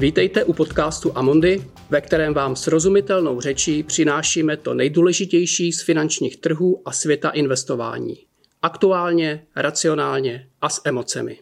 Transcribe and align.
Vítejte 0.00 0.44
u 0.44 0.52
podcastu 0.52 1.18
Amondy, 1.18 1.64
ve 1.90 2.00
kterém 2.00 2.34
vám 2.34 2.56
srozumitelnou 2.56 3.40
řečí 3.40 3.82
přinášíme 3.82 4.56
to 4.56 4.74
nejdůležitější 4.74 5.72
z 5.72 5.82
finančních 5.82 6.36
trhů 6.36 6.82
a 6.84 6.92
světa 6.92 7.30
investování. 7.30 8.16
Aktuálně, 8.62 9.46
racionálně 9.56 10.48
a 10.60 10.68
s 10.68 10.80
emocemi. 10.84 11.38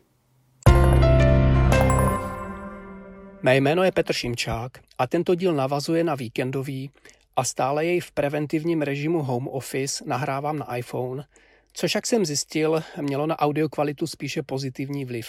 Mé 3.43 3.57
jméno 3.57 3.85
je 3.85 3.93
Petr 3.93 4.13
Šimčák 4.13 4.73
a 4.99 5.07
tento 5.07 5.35
díl 5.35 5.55
navazuje 5.55 6.05
na 6.05 6.15
víkendový 6.15 6.91
a 7.37 7.45
stále 7.45 7.85
jej 7.85 8.01
v 8.01 8.13
preventivním 8.13 8.83
režimu 8.83 9.23
home 9.23 9.49
office 9.49 10.05
nahrávám 10.07 10.59
na 10.59 10.77
iPhone, 10.77 11.25
což 11.73 11.95
jak 11.95 12.07
jsem 12.07 12.27
zjistil, 12.27 12.83
mělo 13.01 13.27
na 13.27 13.39
audio 13.39 13.69
kvalitu 13.69 14.07
spíše 14.07 14.43
pozitivní 14.43 15.05
vliv. 15.05 15.29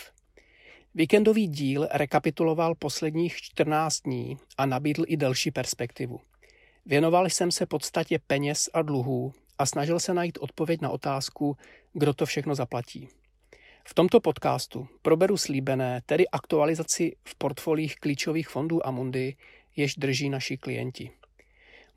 Víkendový 0.95 1.48
díl 1.48 1.88
rekapituloval 1.91 2.75
posledních 2.75 3.35
14 3.35 4.02
dní 4.02 4.38
a 4.57 4.66
nabídl 4.66 5.03
i 5.07 5.17
delší 5.17 5.52
perspektivu. 5.52 6.20
Věnoval 6.85 7.25
jsem 7.25 7.52
se 7.52 7.65
podstatě 7.65 8.20
peněz 8.27 8.70
a 8.73 8.81
dluhů 8.81 9.34
a 9.57 9.65
snažil 9.65 9.99
se 9.99 10.13
najít 10.13 10.38
odpověď 10.38 10.81
na 10.81 10.89
otázku, 10.89 11.57
kdo 11.93 12.13
to 12.13 12.25
všechno 12.25 12.55
zaplatí. 12.55 13.07
V 13.88 13.93
tomto 13.93 14.20
podcastu 14.20 14.88
proberu 15.02 15.38
slíbené, 15.38 16.02
tedy 16.05 16.27
aktualizaci 16.27 17.15
v 17.23 17.35
portfolích 17.35 17.95
klíčových 17.95 18.49
fondů 18.49 18.87
Amundi, 18.87 19.35
jež 19.76 19.95
drží 19.95 20.29
naši 20.29 20.57
klienti. 20.57 21.12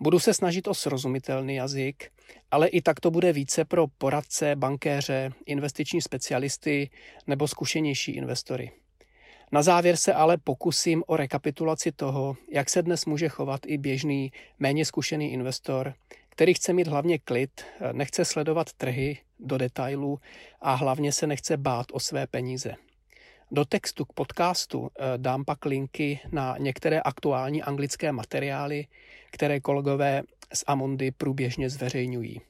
Budu 0.00 0.18
se 0.18 0.34
snažit 0.34 0.68
o 0.68 0.74
srozumitelný 0.74 1.54
jazyk, 1.54 2.10
ale 2.50 2.68
i 2.68 2.82
tak 2.82 3.00
to 3.00 3.10
bude 3.10 3.32
více 3.32 3.64
pro 3.64 3.86
poradce, 3.86 4.56
bankéře, 4.56 5.30
investiční 5.46 6.02
specialisty 6.02 6.90
nebo 7.26 7.48
zkušenější 7.48 8.12
investory. 8.12 8.81
Na 9.52 9.62
závěr 9.62 9.96
se 9.96 10.14
ale 10.14 10.36
pokusím 10.36 11.04
o 11.06 11.16
rekapitulaci 11.16 11.92
toho, 11.92 12.36
jak 12.50 12.70
se 12.70 12.82
dnes 12.82 13.06
může 13.06 13.28
chovat 13.28 13.60
i 13.66 13.78
běžný, 13.78 14.32
méně 14.58 14.84
zkušený 14.84 15.32
investor, 15.32 15.94
který 16.28 16.54
chce 16.54 16.72
mít 16.72 16.88
hlavně 16.88 17.18
klid, 17.18 17.64
nechce 17.92 18.24
sledovat 18.24 18.72
trhy 18.72 19.18
do 19.40 19.58
detailů 19.58 20.18
a 20.60 20.74
hlavně 20.74 21.12
se 21.12 21.26
nechce 21.26 21.56
bát 21.56 21.86
o 21.92 22.00
své 22.00 22.26
peníze. 22.26 22.74
Do 23.50 23.64
textu 23.64 24.04
k 24.04 24.12
podcastu 24.12 24.88
eh, 24.88 25.04
dám 25.16 25.44
pak 25.44 25.64
linky 25.64 26.20
na 26.32 26.56
některé 26.58 27.00
aktuální 27.00 27.62
anglické 27.62 28.12
materiály, 28.12 28.86
které 29.30 29.60
kolegové 29.60 30.22
z 30.54 30.64
Amondy 30.66 31.10
průběžně 31.10 31.70
zveřejňují. 31.70 32.40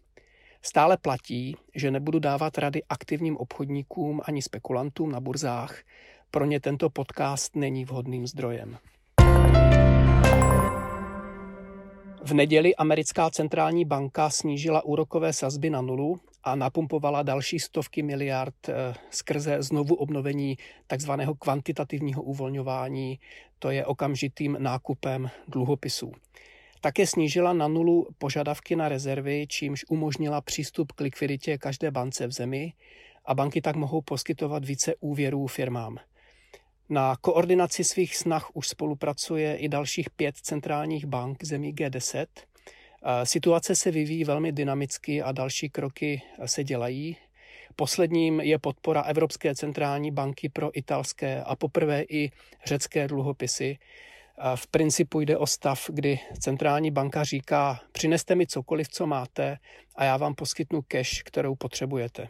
Stále 0.63 0.97
platí, 0.97 1.57
že 1.75 1.91
nebudu 1.91 2.19
dávat 2.19 2.59
rady 2.59 2.83
aktivním 2.89 3.37
obchodníkům 3.37 4.21
ani 4.25 4.43
spekulantům 4.43 5.13
na 5.13 5.21
burzách, 5.21 5.83
pro 6.35 6.45
ně 6.45 6.61
tento 6.61 6.91
podcast 6.91 7.57
není 7.57 7.85
vhodným 7.85 8.27
zdrojem. 8.27 8.79
V 12.25 12.35
neděli 12.35 12.77
americká 12.77 13.31
centrální 13.31 13.85
banka 13.85 14.31
snížila 14.31 14.85
úrokové 14.85 15.33
sazby 15.33 15.71
na 15.71 15.81
nulu 15.81 16.21
a 16.45 16.55
napumpovala 16.55 17.23
další 17.23 17.59
stovky 17.59 18.03
miliard 18.03 18.69
eh, 18.69 18.95
skrze 19.11 19.63
znovu 19.63 19.95
obnovení 19.95 20.57
takzvaného 20.87 21.35
kvantitativního 21.35 22.23
uvolňování, 22.23 23.19
to 23.59 23.71
je 23.71 23.87
okamžitým 23.87 24.57
nákupem 24.61 25.31
dluhopisů. 25.49 26.13
Také 26.81 27.07
snížila 27.07 27.53
na 27.53 27.69
nulu 27.69 28.09
požadavky 28.19 28.77
na 28.77 28.89
rezervy, 28.89 29.47
čímž 29.49 29.85
umožnila 29.89 30.41
přístup 30.41 30.93
k 30.93 31.01
likviditě 31.01 31.59
každé 31.59 31.91
bance 31.91 32.27
v 32.27 32.33
zemi 32.33 32.73
a 33.25 33.35
banky 33.35 33.61
tak 33.61 33.77
mohou 33.77 34.01
poskytovat 34.01 34.65
více 34.65 34.95
úvěrů 35.01 35.47
firmám. 35.47 35.99
Na 36.93 37.17
koordinaci 37.17 37.85
svých 37.85 38.17
snah 38.17 38.57
už 38.57 38.69
spolupracuje 38.69 39.57
i 39.57 39.69
dalších 39.69 40.11
pět 40.11 40.37
centrálních 40.37 41.07
bank 41.07 41.45
zemí 41.45 41.75
G10. 41.75 42.27
Situace 43.25 43.77
se 43.77 43.91
vyvíjí 43.91 44.25
velmi 44.25 44.53
dynamicky 44.53 45.23
a 45.23 45.33
další 45.33 45.71
kroky 45.71 46.23
se 46.47 46.65
dělají. 46.65 47.17
Posledním 47.77 48.41
je 48.41 48.59
podpora 48.59 49.03
Evropské 49.03 49.55
centrální 49.55 50.11
banky 50.11 50.49
pro 50.49 50.79
italské 50.79 51.43
a 51.43 51.57
poprvé 51.57 52.03
i 52.03 52.31
řecké 52.67 53.09
dluhopisy. 53.09 53.79
V 54.55 54.67
principu 54.67 55.21
jde 55.21 55.39
o 55.39 55.47
stav, 55.47 55.91
kdy 55.93 56.19
centrální 56.41 56.91
banka 56.91 57.25
říká, 57.25 57.81
přineste 57.93 58.35
mi 58.35 58.47
cokoliv, 58.47 58.89
co 58.89 59.07
máte 59.07 59.59
a 59.97 60.05
já 60.05 60.17
vám 60.17 60.35
poskytnu 60.35 60.83
cash, 60.83 61.23
kterou 61.23 61.55
potřebujete. 61.55 62.29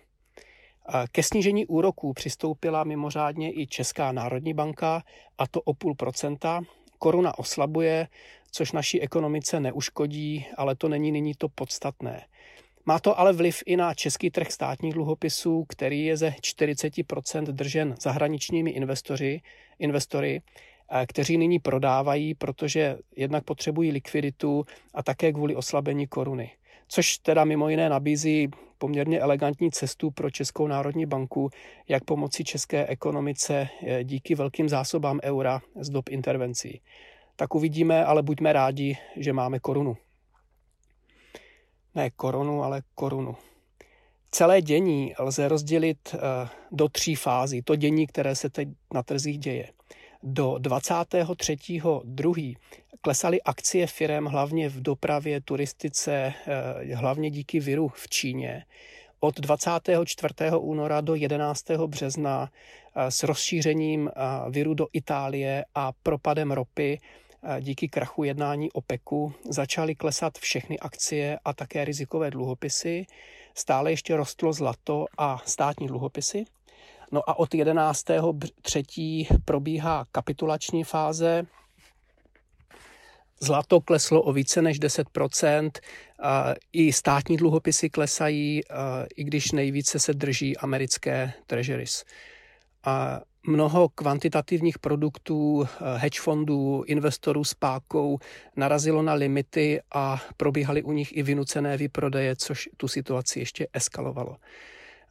Ke 1.12 1.22
snížení 1.22 1.66
úroků 1.66 2.12
přistoupila 2.12 2.84
mimořádně 2.84 3.52
i 3.52 3.66
Česká 3.66 4.12
národní 4.12 4.54
banka, 4.54 5.02
a 5.38 5.46
to 5.46 5.60
o 5.60 5.74
půl 5.74 5.94
procenta. 5.94 6.62
Koruna 6.98 7.38
oslabuje, 7.38 8.08
což 8.50 8.72
naší 8.72 9.00
ekonomice 9.00 9.60
neuškodí, 9.60 10.46
ale 10.56 10.76
to 10.76 10.88
není 10.88 11.12
nyní 11.12 11.34
to 11.34 11.48
podstatné. 11.48 12.26
Má 12.86 12.98
to 12.98 13.18
ale 13.18 13.32
vliv 13.32 13.62
i 13.66 13.76
na 13.76 13.94
český 13.94 14.30
trh 14.30 14.50
státních 14.50 14.94
dluhopisů, 14.94 15.64
který 15.68 16.04
je 16.04 16.16
ze 16.16 16.30
40% 16.30 17.44
držen 17.44 17.94
zahraničními 18.00 18.70
investoři, 18.70 19.40
investory, 19.78 20.42
kteří 21.06 21.38
nyní 21.38 21.58
prodávají, 21.58 22.34
protože 22.34 22.98
jednak 23.16 23.44
potřebují 23.44 23.90
likviditu 23.90 24.64
a 24.94 25.02
také 25.02 25.32
kvůli 25.32 25.56
oslabení 25.56 26.06
koruny 26.06 26.50
což 26.92 27.18
teda 27.18 27.44
mimo 27.44 27.68
jiné 27.68 27.88
nabízí 27.88 28.48
poměrně 28.82 29.20
elegantní 29.20 29.70
cestu 29.70 30.10
pro 30.10 30.30
Českou 30.30 30.66
národní 30.66 31.06
banku, 31.06 31.50
jak 31.88 32.04
pomoci 32.04 32.44
české 32.44 32.86
ekonomice 32.86 33.68
eh, 33.86 34.04
díky 34.04 34.34
velkým 34.34 34.68
zásobám 34.68 35.20
eura 35.22 35.60
z 35.80 35.90
dob 35.90 36.08
intervencí. 36.08 36.80
Tak 37.36 37.54
uvidíme, 37.54 38.04
ale 38.04 38.22
buďme 38.22 38.52
rádi, 38.52 38.98
že 39.16 39.32
máme 39.32 39.58
korunu. 39.58 39.96
Ne 41.94 42.10
korunu, 42.10 42.62
ale 42.62 42.82
korunu. 42.94 43.36
Celé 44.30 44.62
dění 44.62 45.14
lze 45.18 45.48
rozdělit 45.48 46.14
eh, 46.14 46.18
do 46.72 46.88
tří 46.88 47.14
fází. 47.14 47.62
To 47.62 47.76
dění, 47.76 48.06
které 48.06 48.34
se 48.34 48.50
teď 48.50 48.68
na 48.94 49.02
trzích 49.02 49.38
děje. 49.38 49.68
Do 50.24 50.54
23.2. 50.58 52.56
klesaly 53.00 53.42
akcie 53.42 53.86
firem 53.86 54.24
hlavně 54.24 54.68
v 54.68 54.82
dopravě, 54.82 55.40
turistice, 55.40 56.34
eh, 56.46 56.94
hlavně 56.94 57.30
díky 57.30 57.60
viru 57.60 57.88
v 57.88 58.08
Číně. 58.08 58.64
Od 59.20 59.40
24. 59.40 60.34
února 60.58 61.00
do 61.00 61.14
11. 61.14 61.86
března 61.86 62.50
eh, 62.96 63.10
s 63.10 63.22
rozšířením 63.22 64.08
eh, 64.08 64.50
viru 64.50 64.74
do 64.74 64.86
Itálie 64.92 65.64
a 65.74 65.92
propadem 66.02 66.52
ropy 66.52 67.00
díky 67.60 67.88
krachu 67.88 68.24
jednání 68.24 68.72
OPECu 68.72 69.34
začaly 69.50 69.94
klesat 69.94 70.38
všechny 70.38 70.78
akcie 70.78 71.38
a 71.44 71.52
také 71.52 71.84
rizikové 71.84 72.30
dluhopisy. 72.30 73.06
Stále 73.54 73.92
ještě 73.92 74.16
rostlo 74.16 74.52
zlato 74.52 75.06
a 75.18 75.42
státní 75.46 75.86
dluhopisy. 75.86 76.44
No 77.12 77.30
a 77.30 77.38
od 77.38 77.54
11. 77.54 78.04
třetí 78.62 79.28
probíhá 79.44 80.06
kapitulační 80.12 80.84
fáze. 80.84 81.46
Zlato 83.40 83.80
kleslo 83.80 84.22
o 84.22 84.32
více 84.32 84.62
než 84.62 84.80
10%, 84.80 85.70
i 86.72 86.92
státní 86.92 87.36
dluhopisy 87.36 87.90
klesají, 87.90 88.60
i 89.16 89.24
když 89.24 89.52
nejvíce 89.52 89.98
se 89.98 90.14
drží 90.14 90.56
americké 90.56 91.32
treasuries. 91.46 92.04
A 92.84 93.20
mnoho 93.46 93.88
kvantitativních 93.88 94.78
produktů, 94.78 95.68
hedge 95.96 96.20
fondů, 96.20 96.84
investorů 96.86 97.44
s 97.44 97.54
pákou 97.54 98.18
narazilo 98.56 99.02
na 99.02 99.14
limity 99.14 99.80
a 99.94 100.22
probíhaly 100.36 100.82
u 100.82 100.92
nich 100.92 101.16
i 101.16 101.22
vynucené 101.22 101.76
výprodeje, 101.76 102.36
což 102.36 102.68
tu 102.76 102.88
situaci 102.88 103.38
ještě 103.38 103.66
eskalovalo. 103.72 104.36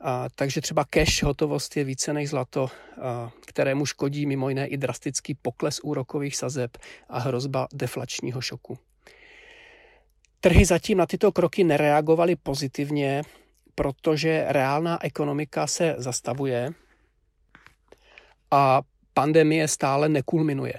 A, 0.02 0.30
takže 0.36 0.62
třeba 0.62 0.86
cash 0.90 1.24
hotovost 1.24 1.78
je 1.78 1.84
více 1.84 2.14
než 2.14 2.30
zlato, 2.30 2.68
a, 3.02 3.32
kterému 3.46 3.86
škodí 3.86 4.26
mimo 4.26 4.50
jiné 4.50 4.68
i 4.68 4.78
drastický 4.78 5.34
pokles 5.34 5.80
úrokových 5.80 6.36
sazeb 6.36 6.78
a 7.10 7.20
hrozba 7.20 7.68
deflačního 7.74 8.42
šoku. 8.42 8.78
Trhy 10.40 10.66
zatím 10.66 10.98
na 10.98 11.06
tyto 11.06 11.32
kroky 11.32 11.64
nereagovaly 11.64 12.36
pozitivně, 12.36 13.22
protože 13.76 14.46
reálná 14.48 15.04
ekonomika 15.04 15.68
se 15.68 15.96
zastavuje 15.98 16.70
a 18.52 18.82
pandemie 19.14 19.68
stále 19.68 20.10
nekulminuje. 20.10 20.74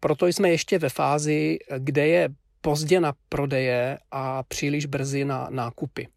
Proto 0.00 0.26
jsme 0.26 0.50
ještě 0.50 0.78
ve 0.78 0.88
fázi, 0.88 1.58
kde 1.78 2.06
je 2.06 2.28
pozdě 2.60 3.00
na 3.00 3.12
prodeje 3.28 3.98
a 4.10 4.42
příliš 4.42 4.86
brzy 4.86 5.24
na 5.24 5.48
nákupy. 5.50 6.08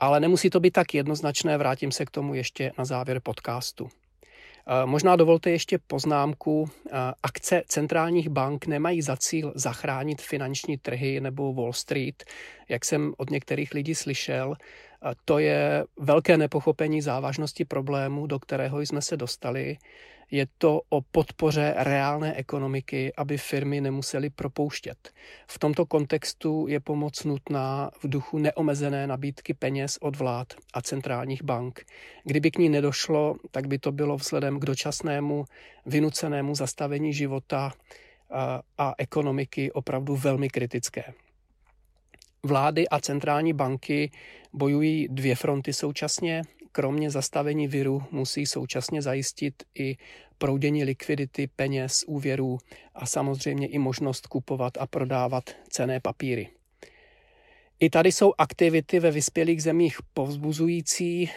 Ale 0.00 0.20
nemusí 0.20 0.50
to 0.50 0.60
být 0.60 0.70
tak 0.70 0.94
jednoznačné, 0.94 1.58
vrátím 1.58 1.92
se 1.92 2.06
k 2.06 2.10
tomu 2.10 2.34
ještě 2.34 2.72
na 2.78 2.84
závěr 2.84 3.20
podcastu. 3.20 3.88
Eh, 4.70 4.86
možná 4.86 5.16
dovolte 5.16 5.50
ještě 5.50 5.78
poznámku. 5.86 6.70
Eh, 6.86 6.90
akce 7.22 7.62
centrálních 7.66 8.28
bank 8.28 8.66
nemají 8.66 9.02
za 9.02 9.16
cíl 9.16 9.52
zachránit 9.54 10.22
finanční 10.22 10.78
trhy 10.78 11.20
nebo 11.20 11.54
Wall 11.54 11.72
Street, 11.72 12.24
jak 12.68 12.84
jsem 12.84 13.14
od 13.16 13.30
některých 13.30 13.74
lidí 13.74 13.94
slyšel. 13.94 14.54
Eh, 14.54 15.14
to 15.24 15.38
je 15.38 15.84
velké 15.98 16.36
nepochopení 16.36 17.02
závažnosti 17.02 17.64
problému, 17.64 18.26
do 18.26 18.38
kterého 18.38 18.80
jsme 18.80 19.02
se 19.02 19.16
dostali. 19.16 19.76
Je 20.30 20.46
to 20.58 20.80
o 20.88 21.00
podpoře 21.00 21.74
reálné 21.76 22.34
ekonomiky, 22.34 23.12
aby 23.16 23.38
firmy 23.38 23.80
nemusely 23.80 24.30
propouštět. 24.30 25.10
V 25.50 25.58
tomto 25.58 25.86
kontextu 25.86 26.66
je 26.68 26.80
pomoc 26.80 27.24
nutná 27.24 27.90
v 28.02 28.08
duchu 28.08 28.38
neomezené 28.38 29.06
nabídky 29.06 29.54
peněz 29.54 29.98
od 30.00 30.16
vlád 30.16 30.48
a 30.74 30.82
centrálních 30.82 31.42
bank. 31.42 31.84
Kdyby 32.24 32.50
k 32.50 32.58
ní 32.58 32.68
nedošlo, 32.68 33.36
tak 33.50 33.66
by 33.66 33.78
to 33.78 33.92
bylo 33.92 34.16
vzhledem 34.16 34.60
k 34.60 34.64
dočasnému 34.64 35.44
vynucenému 35.86 36.54
zastavení 36.54 37.12
života 37.12 37.72
a 38.78 38.94
ekonomiky 38.98 39.72
opravdu 39.72 40.16
velmi 40.16 40.48
kritické. 40.48 41.04
Vlády 42.42 42.88
a 42.88 43.00
centrální 43.00 43.52
banky 43.52 44.10
bojují 44.52 45.08
dvě 45.10 45.36
fronty 45.36 45.72
současně. 45.72 46.42
Kromě 46.72 47.10
zastavení 47.10 47.68
viru 47.68 48.02
musí 48.10 48.46
současně 48.46 49.02
zajistit 49.02 49.62
i 49.74 49.96
proudění 50.38 50.84
likvidity, 50.84 51.46
peněz, 51.56 52.04
úvěrů 52.06 52.58
a 52.94 53.06
samozřejmě 53.06 53.66
i 53.66 53.78
možnost 53.78 54.26
kupovat 54.26 54.78
a 54.78 54.86
prodávat 54.86 55.50
cené 55.68 56.00
papíry. 56.00 56.48
I 57.80 57.90
tady 57.90 58.12
jsou 58.12 58.32
aktivity 58.38 59.00
ve 59.00 59.10
vyspělých 59.10 59.62
zemích 59.62 59.98
povzbuzující. 60.14 61.30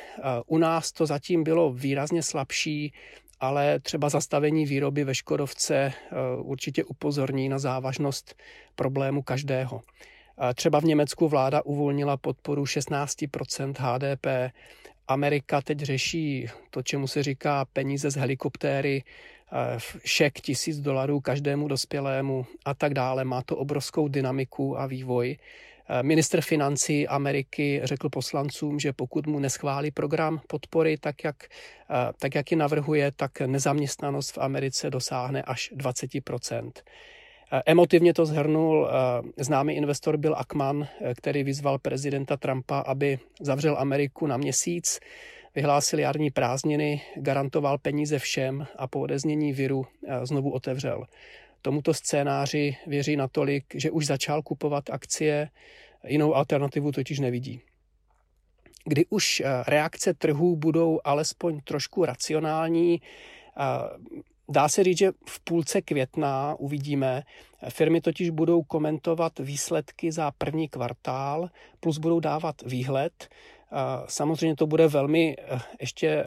U 0.45 0.57
nás 0.57 0.92
to 0.92 1.06
zatím 1.06 1.44
bylo 1.44 1.74
výrazně 1.74 2.24
slabší, 2.24 2.94
ale 3.39 3.80
třeba 3.80 4.10
zastavení 4.10 4.66
výroby 4.66 5.04
ve 5.04 5.16
Škodovce 5.16 5.94
určitě 6.42 6.84
upozorní 6.84 7.50
na 7.50 7.60
závažnost 7.60 8.36
problému 8.75 9.22
každého. 9.22 9.81
Třeba 10.56 10.80
v 10.80 10.84
Německu 10.84 11.27
vláda 11.27 11.62
uvolnila 11.66 12.18
podporu 12.18 12.63
16% 12.63 13.74
HDP. 13.77 14.54
Amerika 15.13 15.62
teď 15.62 15.80
řeší 15.80 16.48
to, 16.69 16.81
čemu 16.81 17.08
se 17.08 17.24
říká 17.24 17.66
peníze 17.74 18.12
z 18.12 18.16
helikoptéry, 18.16 19.04
eh, 19.04 19.80
šek 20.06 20.34
tisíc 20.34 20.80
dolarů 20.80 21.19
každému 21.19 21.68
dospělému 21.68 22.46
a 22.66 22.74
tak 22.74 22.94
dále. 22.94 23.24
Má 23.24 23.42
to 23.42 23.58
obrovskou 23.58 24.08
dynamiku 24.08 24.80
a 24.80 24.86
vývoj. 24.86 25.38
Eh, 25.90 26.04
minister 26.04 26.42
financí 26.42 27.08
Ameriky 27.08 27.81
řekl 27.84 28.10
poslancům, 28.10 28.80
že 28.80 28.94
pokud 28.94 29.28
mu 29.28 29.40
neschválí 29.40 29.92
program 29.92 30.42
podpory, 30.48 30.98
tak 30.98 31.24
jak, 31.24 31.36
eh, 31.44 32.13
tak 32.19 32.36
jak 32.36 32.52
ji 32.52 32.58
navrhuje, 32.58 33.12
tak 33.12 33.42
nezaměstnanost 33.42 34.31
v 34.31 34.38
Americe 34.38 34.90
dosáhne 34.90 35.44
až 35.44 35.69
20 35.75 36.22
Emotivně 37.65 38.13
to 38.13 38.25
zhrnul 38.25 38.89
známý 39.38 39.74
investor 39.74 40.18
Bill 40.18 40.36
Ackman, 40.38 40.88
který 41.15 41.44
vyzval 41.44 41.80
prezidenta 41.80 42.38
Trumpa, 42.38 42.80
aby 42.80 43.19
zavřel 43.42 43.77
Ameriku 43.80 44.27
na 44.27 44.38
měsíc, 44.38 45.00
vyhlásil 45.56 46.00
jarní 46.00 46.31
prázdniny, 46.31 47.01
garantoval 47.15 47.77
peníze 47.77 48.19
všem 48.19 48.68
a 48.75 48.88
po 48.88 49.00
odeznění 49.00 49.53
viru 49.53 49.86
znovu 50.24 50.51
otevřel. 50.51 51.06
Tomuto 51.62 51.94
scénáři 51.94 52.77
věří 52.88 53.15
natolik, 53.15 53.65
že 53.75 53.92
už 53.92 54.06
začal 54.06 54.42
kupovat 54.42 54.89
akcie, 54.89 55.50
jinou 56.07 56.36
alternativu 56.36 56.92
totiž 56.92 57.19
nevidí. 57.19 57.62
Kdy 58.86 59.06
už 59.09 59.44
reakce 59.68 60.13
trhů 60.13 60.56
budou 60.56 61.00
alespoň 61.03 61.59
trošku 61.63 62.06
racionální, 62.06 63.01
Dá 64.51 64.69
se 64.69 64.83
říct, 64.83 64.98
že 64.98 65.12
v 65.25 65.39
půlce 65.44 65.81
května 65.81 66.56
uvidíme, 66.59 67.24
firmy 67.69 68.01
totiž 68.01 68.30
budou 68.30 68.63
komentovat 68.63 69.39
výsledky 69.39 70.12
za 70.12 70.31
první 70.38 70.69
kvartál, 70.69 71.50
plus 71.80 71.98
budou 71.98 72.19
dávat 72.19 72.56
výhled. 72.65 73.30
Samozřejmě 74.06 74.56
to 74.56 74.68
bude 74.68 74.88
velmi, 74.88 75.36
eh, 75.39 75.59
ještě 75.81 76.07
eh, 76.07 76.25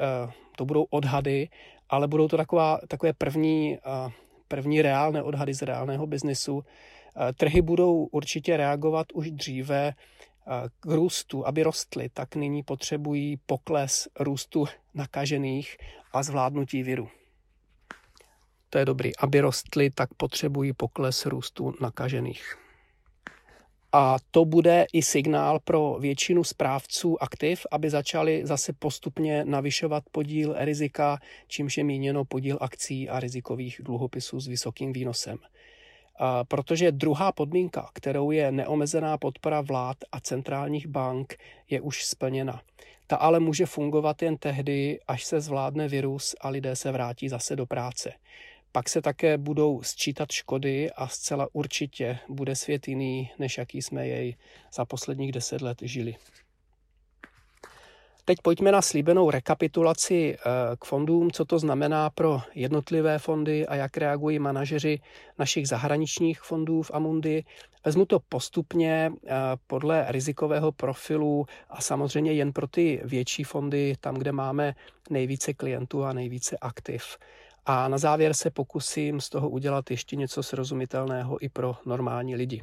to 0.56 0.64
budou 0.64 0.82
odhady, 0.90 1.48
ale 1.88 2.08
budou 2.08 2.28
to 2.28 2.36
taková, 2.36 2.80
takové 2.88 3.12
první, 3.12 3.76
eh, 3.76 4.10
první 4.48 4.82
reálné 4.82 5.22
odhady 5.22 5.54
z 5.54 5.62
reálného 5.62 6.06
biznesu. 6.06 6.62
Trhy 7.36 7.62
budou 7.62 8.04
určitě 8.04 8.56
reagovat 8.56 9.06
už 9.12 9.30
dříve 9.30 9.92
k 10.80 10.86
růstu, 10.86 11.46
aby 11.46 11.62
rostly, 11.62 12.08
tak 12.14 12.36
nyní 12.36 12.62
potřebují 12.62 13.36
pokles 13.46 14.08
růstu 14.20 14.64
nakažených 14.94 15.76
a 16.12 16.22
zvládnutí 16.22 16.82
viru 16.82 17.08
to 18.74 18.78
je 18.78 18.84
dobrý. 18.84 19.16
Aby 19.16 19.40
rostly, 19.40 19.90
tak 19.90 20.14
potřebují 20.14 20.72
pokles 20.72 21.26
růstu 21.26 21.74
nakažených. 21.80 22.56
A 23.92 24.16
to 24.30 24.44
bude 24.44 24.86
i 24.92 25.02
signál 25.02 25.58
pro 25.64 25.96
většinu 26.00 26.44
správců 26.44 27.22
aktiv, 27.22 27.66
aby 27.70 27.90
začali 27.90 28.40
zase 28.44 28.72
postupně 28.72 29.44
navyšovat 29.44 30.04
podíl 30.12 30.54
rizika, 30.58 31.18
čímž 31.48 31.78
je 31.78 31.84
míněno 31.84 32.24
podíl 32.24 32.58
akcí 32.60 33.08
a 33.08 33.20
rizikových 33.20 33.80
dluhopisů 33.84 34.40
s 34.40 34.46
vysokým 34.46 34.92
výnosem. 34.92 35.38
A 36.18 36.44
protože 36.44 36.92
druhá 36.92 37.32
podmínka, 37.32 37.90
kterou 37.94 38.30
je 38.30 38.52
neomezená 38.52 39.18
podpora 39.18 39.60
vlád 39.60 39.96
a 40.12 40.20
centrálních 40.20 40.86
bank, 40.86 41.36
je 41.70 41.80
už 41.80 42.04
splněna. 42.04 42.62
Ta 43.06 43.16
ale 43.16 43.40
může 43.40 43.66
fungovat 43.66 44.22
jen 44.22 44.36
tehdy, 44.36 45.00
až 45.08 45.24
se 45.24 45.40
zvládne 45.40 45.88
virus 45.88 46.34
a 46.40 46.48
lidé 46.48 46.76
se 46.76 46.92
vrátí 46.92 47.28
zase 47.28 47.56
do 47.56 47.66
práce. 47.66 48.12
Pak 48.76 48.88
se 48.88 49.02
také 49.02 49.38
budou 49.38 49.82
sčítat 49.82 50.32
škody 50.32 50.90
a 50.90 51.08
zcela 51.08 51.48
určitě 51.52 52.18
bude 52.28 52.56
svět 52.56 52.88
jiný, 52.88 53.30
než 53.38 53.58
jaký 53.58 53.82
jsme 53.82 54.08
jej 54.08 54.36
za 54.74 54.84
posledních 54.84 55.32
deset 55.32 55.62
let 55.62 55.78
žili. 55.82 56.16
Teď 58.24 58.38
pojďme 58.42 58.72
na 58.72 58.82
slíbenou 58.82 59.30
rekapitulaci 59.30 60.36
eh, 60.36 60.50
k 60.78 60.84
fondům, 60.84 61.30
co 61.30 61.44
to 61.44 61.58
znamená 61.58 62.10
pro 62.10 62.40
jednotlivé 62.54 63.18
fondy 63.18 63.66
a 63.66 63.74
jak 63.74 63.96
reagují 63.96 64.38
manažeři 64.38 65.00
našich 65.38 65.68
zahraničních 65.68 66.40
fondů 66.40 66.82
v 66.82 66.90
Amundi. 66.94 67.44
Vezmu 67.84 68.06
to 68.06 68.20
postupně 68.28 69.12
eh, 69.26 69.32
podle 69.66 70.04
rizikového 70.08 70.72
profilu 70.72 71.46
a 71.70 71.80
samozřejmě 71.80 72.32
jen 72.32 72.52
pro 72.52 72.66
ty 72.66 73.00
větší 73.04 73.44
fondy, 73.44 73.94
tam, 74.00 74.14
kde 74.14 74.32
máme 74.32 74.74
nejvíce 75.10 75.54
klientů 75.54 76.04
a 76.04 76.12
nejvíce 76.12 76.56
aktiv. 76.60 77.16
A 77.66 77.88
na 77.88 77.98
závěr 77.98 78.34
se 78.34 78.50
pokusím 78.50 79.20
z 79.20 79.28
toho 79.28 79.48
udělat 79.48 79.90
ještě 79.90 80.16
něco 80.16 80.42
srozumitelného 80.42 81.44
i 81.44 81.48
pro 81.48 81.76
normální 81.86 82.36
lidi. 82.36 82.62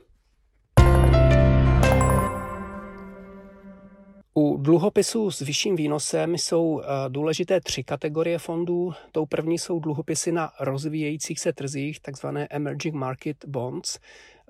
U 4.34 4.58
dluhopisů 4.58 5.31
s 5.31 5.39
vyšším 5.39 5.75
výnosem 5.75 6.36
jsou 6.36 6.81
eh, 6.81 6.86
důležité 7.10 7.62
tři 7.62 7.84
kategorie 7.84 8.38
fondů. 8.39 8.93
Tou 9.12 9.25
první 9.25 9.60
jsou 9.60 9.79
dluhopisy 9.79 10.31
na 10.31 10.51
rozvíjejících 10.60 11.39
se 11.39 11.53
trzích, 11.53 12.00
takzvané 12.00 12.48
emerging 12.50 12.96
market 12.96 13.46
bonds. 13.48 14.00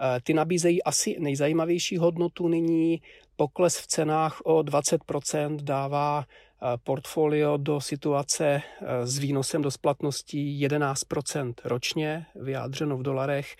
Eh, 0.01 0.19
ty 0.23 0.33
nabízejí 0.33 0.83
asi 0.83 1.15
nejzajímavější 1.19 1.97
hodnotu 1.97 2.47
nyní. 2.47 3.01
Pokles 3.35 3.77
v 3.77 3.87
cenách 3.87 4.41
o 4.43 4.63
20% 4.63 5.55
dává 5.61 6.25
portfolio 6.83 7.57
do 7.57 7.81
situace 7.81 8.45
eh, 8.45 9.07
s 9.07 9.17
výnosem 9.17 9.61
do 9.61 9.71
splatností 9.71 10.67
11% 10.67 11.53
ročně, 11.63 12.25
vyjádřeno 12.35 12.97
v 12.97 13.03
dolarech, 13.03 13.55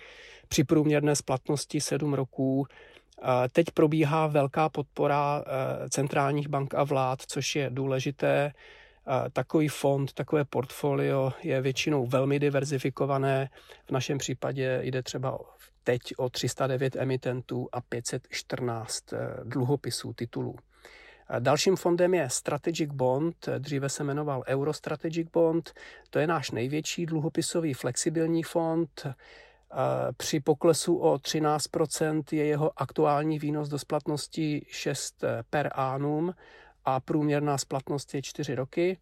při 0.48 0.64
průměrné 0.64 1.16
splatnosti 1.16 1.80
7 1.80 2.14
roků. 2.14 2.66
Teď 3.52 3.66
probíhá 3.74 4.26
velká 4.26 4.68
podpora 4.68 5.44
eh, 5.46 5.88
centrálních 5.88 6.48
bank 6.48 6.74
a 6.74 6.84
vlád, 6.84 7.22
což 7.26 7.56
je 7.56 7.70
důležité. 7.70 8.52
Takový 9.32 9.68
fond, 9.68 10.12
takové 10.12 10.44
portfolio 10.44 11.32
je 11.42 11.60
většinou 11.60 12.06
velmi 12.06 12.38
diverzifikované. 12.38 13.50
V 13.86 13.90
našem 13.90 14.18
případě 14.18 14.80
jde 14.82 15.02
třeba 15.02 15.38
teď 15.84 16.00
o 16.16 16.30
309 16.30 16.96
emitentů 16.96 17.68
a 17.72 17.80
514 17.80 19.12
eh, 19.12 19.18
dluhopisů 19.44 20.12
titulů. 20.12 20.56
Dalším 21.38 21.76
fondem 21.76 22.14
je 22.14 22.30
Strategic 22.30 22.90
Bond, 22.92 23.48
dříve 23.58 23.88
se 23.88 24.04
jmenoval 24.04 24.42
Euro 24.46 24.72
Strategic 24.72 25.28
Bond. 25.32 25.72
To 26.10 26.18
je 26.18 26.26
náš 26.26 26.50
největší 26.50 27.06
dluhopisový 27.06 27.74
flexibilní 27.74 28.42
fond. 28.42 29.06
Při 30.16 30.40
poklesu 30.40 30.96
o 30.96 31.14
13% 31.14 32.22
je 32.32 32.44
jeho 32.46 32.72
aktuální 32.76 33.38
výnos 33.38 33.68
do 33.68 33.78
splatnosti 33.78 34.66
6 34.68 35.24
per 35.50 35.70
annum 35.74 36.34
a 36.84 37.00
průměrná 37.00 37.58
splatnost 37.58 38.14
je 38.14 38.22
4 38.22 38.54
roky. 38.54 38.98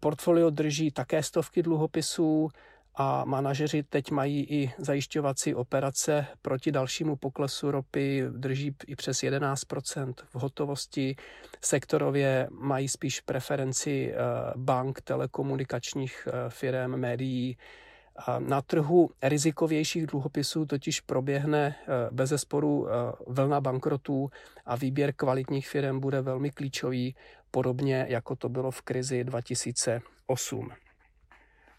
Portfolio 0.00 0.50
drží 0.50 0.90
také 0.90 1.22
stovky 1.22 1.62
dluhopisů, 1.62 2.48
a 2.94 3.24
manažeři 3.24 3.82
teď 3.82 4.10
mají 4.10 4.44
i 4.50 4.72
zajišťovací 4.78 5.54
operace 5.54 6.26
proti 6.42 6.72
dalšímu 6.72 7.16
poklesu 7.16 7.70
ropy, 7.70 8.24
drží 8.30 8.76
i 8.86 8.96
přes 8.96 9.18
11% 9.18 10.14
v 10.30 10.34
hotovosti. 10.34 11.16
Sektorově 11.60 12.48
mají 12.50 12.88
spíš 12.88 13.20
preferenci 13.20 14.12
eh, 14.12 14.16
bank, 14.56 15.00
telekomunikačních 15.00 16.28
eh, 16.28 16.50
firm, 16.50 16.96
médií. 16.96 17.56
Na 18.38 18.62
trhu 18.62 19.10
rizikovějších 19.22 20.06
dluhopisů 20.06 20.66
totiž 20.66 21.00
proběhne 21.00 21.74
eh, 21.80 21.86
bez 22.10 22.30
zesporu 22.30 22.86
vlna 23.26 23.60
bankrotů 23.60 24.30
a 24.66 24.76
výběr 24.76 25.12
kvalitních 25.12 25.68
firm 25.68 26.00
bude 26.00 26.20
velmi 26.20 26.50
klíčový, 26.50 27.14
podobně 27.50 28.06
jako 28.08 28.36
to 28.36 28.48
bylo 28.48 28.70
v 28.70 28.82
krizi 28.82 29.24
2008. 29.24 30.72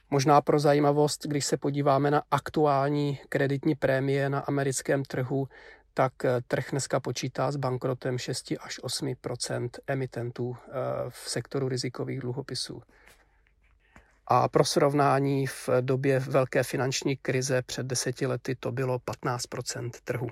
Možná 0.09 0.41
pro 0.41 0.59
zajímavost, 0.59 1.25
když 1.27 1.45
se 1.45 1.57
podíváme 1.57 2.11
na 2.11 2.23
aktuální 2.31 3.19
kreditní 3.29 3.75
prémie 3.75 4.29
na 4.29 4.39
americkém 4.39 5.03
trhu, 5.03 5.47
tak 5.93 6.25
eh, 6.25 6.41
trh 6.47 6.71
dneska 6.71 6.99
počítá 6.99 7.51
s 7.51 7.55
bankrotem 7.55 8.17
6 8.17 8.53
až 8.59 8.79
8% 8.83 9.69
emitentů 9.87 10.55
eh, 10.57 10.71
v 11.09 11.29
sektoru 11.29 11.69
rizikových 11.69 12.19
dluhopisů. 12.19 12.81
A 14.27 14.47
pro 14.47 14.65
srovnání 14.65 15.47
v 15.47 15.69
době 15.81 16.19
velké 16.19 16.63
finanční 16.63 17.17
krize 17.17 17.61
před 17.61 17.85
deseti 17.85 18.27
lety 18.27 18.55
to 18.55 18.71
bylo 18.71 18.97
15% 18.97 19.91
trhu. 20.03 20.27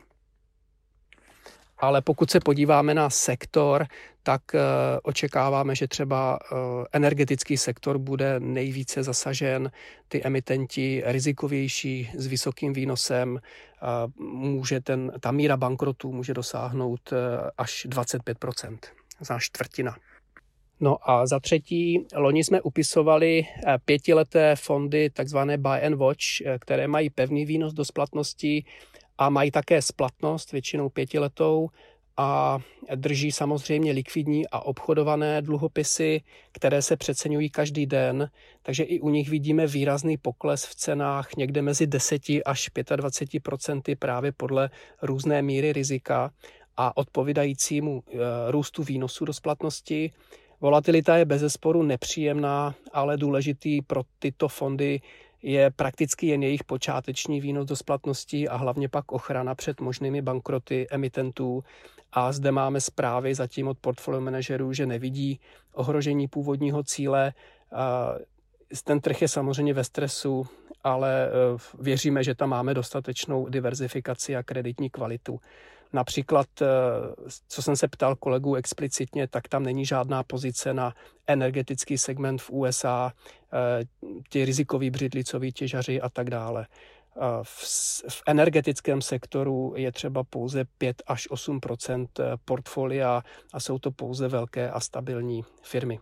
Ale 1.82 2.02
pokud 2.02 2.32
se 2.32 2.40
podíváme 2.40 2.94
na 2.94 3.10
sektor, 3.10 3.86
tak 4.24 4.42
eh, 4.56 4.60
očekáváme, 5.04 5.76
že 5.76 5.88
třeba 5.88 6.40
eh, 6.42 6.56
energetický 6.92 7.58
sektor 7.58 7.98
bude 7.98 8.40
nejvíce 8.40 9.04
zasažen. 9.04 9.72
Ty 10.08 10.24
emitenti 10.24 11.04
rizikovější 11.06 12.10
s 12.18 12.28
vysokým 12.28 12.74
výnosem, 12.74 13.40
může 14.20 14.82
ten, 14.82 15.12
ta 15.20 15.32
míra 15.32 15.58
bankrotů 15.58 16.14
může 16.14 16.34
dosáhnout 16.34 17.14
eh, 17.14 17.18
až 17.58 17.88
25% 17.90 18.78
za 19.20 19.40
čtvrtina. 19.40 19.96
No 20.80 21.10
a 21.10 21.28
za 21.28 21.40
třetí, 21.40 22.06
loni 22.16 22.44
jsme 22.44 22.62
upisovali 22.62 23.46
pětileté 23.86 24.56
fondy, 24.56 25.10
takzvané 25.10 25.58
buy 25.58 25.86
and 25.86 25.96
watch, 25.96 26.42
které 26.60 26.88
mají 26.88 27.10
pevný 27.10 27.46
výnos 27.46 27.74
do 27.74 27.86
splatnosti 27.86 28.64
a 29.22 29.30
mají 29.30 29.52
také 29.52 29.82
splatnost, 29.82 30.52
většinou 30.52 30.90
pětiletou, 30.90 31.70
a 32.18 32.60
drží 32.96 33.32
samozřejmě 33.32 33.92
likvidní 33.92 34.48
a 34.48 34.60
obchodované 34.60 35.42
dluhopisy, 35.42 36.22
které 36.52 36.82
se 36.82 36.98
přeceňují 36.98 37.50
každý 37.50 37.86
den, 37.86 38.30
takže 38.64 38.84
i 38.84 39.00
u 39.00 39.10
nich 39.10 39.30
vidíme 39.30 39.68
výrazný 39.68 40.18
pokles 40.18 40.66
v 40.66 40.76
cenách 40.76 41.30
někde 41.38 41.62
mezi 41.62 41.88
10 41.88 42.22
až 42.46 42.70
25 42.96 43.44
procenty 43.44 43.96
právě 43.96 44.32
podle 44.32 44.70
různé 45.02 45.42
míry 45.42 45.74
rizika 45.74 46.32
a 46.78 46.98
odpovídajícímu 46.98 48.04
e, 48.08 48.18
růstu 48.52 48.84
výnosu 48.84 49.26
do 49.26 49.34
splatnosti. 49.34 50.12
Volatilita 50.62 51.18
je 51.18 51.26
bez 51.26 51.42
zesporu 51.42 51.84
nepříjemná, 51.84 52.76
ale 52.94 53.18
důležitý 53.18 53.82
pro 53.82 54.02
tyto 54.20 54.48
fondy 54.48 55.02
je 55.42 55.72
prakticky 55.72 56.28
jen 56.28 56.44
jejich 56.44 56.64
počáteční 56.64 57.42
výnos 57.42 57.66
do 57.66 57.76
splatnosti 57.76 58.48
a 58.48 58.56
hlavně 58.56 58.90
pak 58.90 59.12
ochrana 59.12 59.56
před 59.56 59.82
možnými 59.82 60.22
bankroty 60.22 60.88
emitentů. 60.92 61.64
A 62.14 62.32
zde 62.32 62.52
máme 62.52 62.82
zprávy 62.82 63.36
zatím 63.36 63.68
od 63.68 63.78
portfolio 63.78 64.22
manažerů, 64.22 64.74
že 64.74 64.86
nevidí 64.86 65.40
ohrožení 65.74 66.28
původního 66.28 66.84
cíle. 66.84 67.34
Ten 68.84 69.00
trh 69.02 69.22
je 69.22 69.28
samozřejmě 69.28 69.74
ve 69.74 69.84
stresu, 69.84 70.48
ale 70.84 71.26
e, 71.26 71.30
věříme, 71.80 72.24
že 72.24 72.36
tam 72.36 72.50
máme 72.50 72.74
dostatečnou 72.74 73.50
diverzifikaci 73.50 74.36
a 74.36 74.44
kreditní 74.44 74.90
kvalitu. 74.90 75.40
Například, 75.94 76.48
eh, 76.62 76.66
co 77.48 77.62
jsem 77.62 77.76
se 77.76 77.88
ptal 77.88 78.16
kolegů 78.16 78.56
explicitně, 78.56 79.28
tak 79.28 79.48
tam 79.48 79.64
není 79.64 79.86
žádná 79.86 80.24
pozice 80.24 80.74
na 80.74 80.94
energetický 81.28 81.98
segment 81.98 82.42
v 82.42 82.50
USA, 82.50 83.14
eh, 83.54 83.84
ti 84.30 84.46
rizikoví 84.46 84.90
břidlicoví 84.90 85.52
těžaři 85.52 86.02
a 86.02 86.10
tak 86.10 86.30
dále. 86.30 86.68
Eh, 87.16 87.20
v, 87.44 87.64
v 88.10 88.24
energetickém 88.28 89.02
sektoru 89.02 89.74
je 89.76 89.92
třeba 89.92 90.24
pouze 90.24 90.66
5 90.78 91.04
až 91.08 91.28
8% 91.30 92.38
portfolia 92.46 93.24
a 93.54 93.60
jsou 93.60 93.80
to 93.80 93.92
pouze 93.92 94.28
velké 94.28 94.72
a 94.72 94.80
stabilní 94.80 95.44
firmy, 95.62 96.00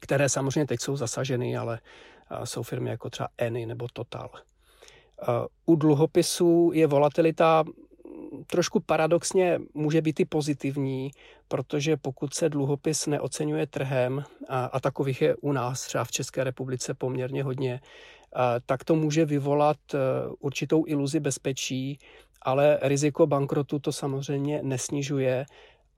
které 0.00 0.28
samozřejmě 0.28 0.66
teď 0.66 0.80
jsou 0.80 0.96
zasaženy, 0.96 1.56
ale 1.56 1.80
jsou 2.44 2.62
firmy 2.62 2.90
jako 2.90 3.10
třeba 3.10 3.28
Eni 3.38 3.66
nebo 3.66 3.86
Total. 3.92 4.30
U 5.66 5.76
dluhopisů 5.76 6.70
je 6.74 6.86
volatilita 6.86 7.64
trošku 8.46 8.80
paradoxně 8.80 9.60
může 9.74 10.02
být 10.02 10.20
i 10.20 10.24
pozitivní, 10.24 11.10
protože 11.48 11.96
pokud 11.96 12.34
se 12.34 12.48
dluhopis 12.48 13.06
neocenuje 13.06 13.66
trhem, 13.66 14.24
a, 14.48 14.80
takových 14.80 15.22
je 15.22 15.36
u 15.36 15.52
nás 15.52 15.86
třeba 15.86 16.04
v 16.04 16.10
České 16.10 16.44
republice 16.44 16.94
poměrně 16.94 17.42
hodně, 17.42 17.80
tak 18.66 18.84
to 18.84 18.94
může 18.94 19.24
vyvolat 19.24 19.76
e, 19.94 19.98
určitou 20.38 20.84
iluzi 20.86 21.20
bezpečí, 21.20 21.98
ale 22.42 22.78
riziko 22.82 23.26
bankrotu 23.26 23.78
to 23.78 23.92
samozřejmě 23.92 24.60
nesnižuje 24.62 25.46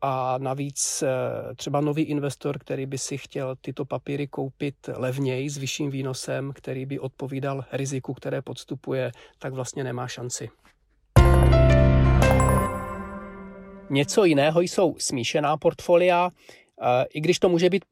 a 0.02 0.38
navíc 0.38 1.02
e, 1.02 1.08
třeba 1.54 1.80
nový 1.80 2.02
investor, 2.02 2.58
který 2.58 2.86
by 2.86 2.98
si 2.98 3.18
chtěl 3.18 3.56
tyto 3.60 3.84
papíry 3.84 4.26
koupit 4.26 4.74
levněji 4.96 5.50
s 5.50 5.58
vyšším 5.58 5.90
výnosem, 5.90 6.52
který 6.54 6.86
by 6.86 6.98
odpovídal 6.98 7.64
riziku, 7.72 8.14
které 8.14 8.42
podstupuje, 8.42 9.12
tak 9.38 9.52
vlastně 9.52 9.84
nemá 9.84 10.08
šanci. 10.08 10.50
Něco 13.90 14.24
jiného 14.24 14.60
jsou 14.60 14.96
smíšená 14.98 15.56
portfolia. 15.56 16.30
I 17.14 17.20
když 17.20 17.38
to 17.38 17.48
může 17.48 17.70
být 17.70 17.84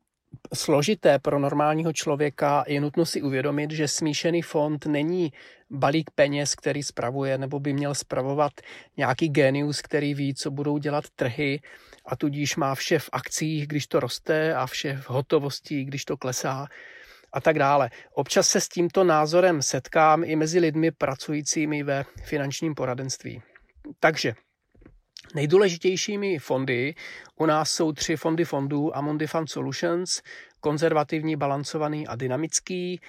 složité 0.55 1.19
pro 1.19 1.39
normálního 1.39 1.93
člověka, 1.93 2.65
je 2.67 2.81
nutno 2.81 3.07
si 3.07 3.23
uvědomit, 3.23 3.71
že 3.71 3.89
smíšený 3.89 4.43
fond 4.43 4.87
není 4.87 5.33
balík 5.71 6.11
peněz, 6.11 6.55
který 6.55 6.83
spravuje, 6.83 7.39
nebo 7.39 7.61
by 7.61 7.73
měl 7.73 7.95
spravovat 7.95 8.53
nějaký 8.97 9.29
genius, 9.29 9.83
který 9.83 10.15
ví, 10.15 10.35
co 10.35 10.51
budou 10.51 10.79
dělat 10.79 11.05
trhy 11.17 11.61
a 12.07 12.17
tudíž 12.17 12.57
má 12.57 12.75
vše 12.75 12.99
v 12.99 13.09
akcích, 13.13 13.67
když 13.67 13.87
to 13.87 14.01
roste 14.01 14.55
a 14.55 14.67
vše 14.67 14.97
v 14.97 15.11
hotovosti, 15.11 15.85
když 15.85 16.05
to 16.05 16.17
klesá 16.17 16.67
a 17.33 17.41
tak 17.41 17.59
dále. 17.59 17.91
Občas 18.15 18.49
se 18.49 18.61
s 18.61 18.69
tímto 18.69 19.05
názorem 19.05 19.63
setkám 19.63 20.25
i 20.25 20.37
mezi 20.37 20.59
lidmi 20.59 20.91
pracujícími 20.91 21.83
ve 21.83 22.05
finančním 22.25 22.75
poradenství. 22.75 23.43
Takže 24.01 24.35
Nejdůležitějšími 25.35 26.39
fondy 26.39 26.95
u 27.37 27.47
nás 27.47 27.71
jsou 27.71 27.93
tři 27.93 28.17
fondy 28.17 28.45
fondů 28.45 28.97
Amundi 28.97 29.27
Fund 29.27 29.51
Solutions, 29.51 30.23
konzervativní, 30.61 31.37
balancovaný 31.37 32.07
a 32.07 32.17
dynamický. 32.17 33.01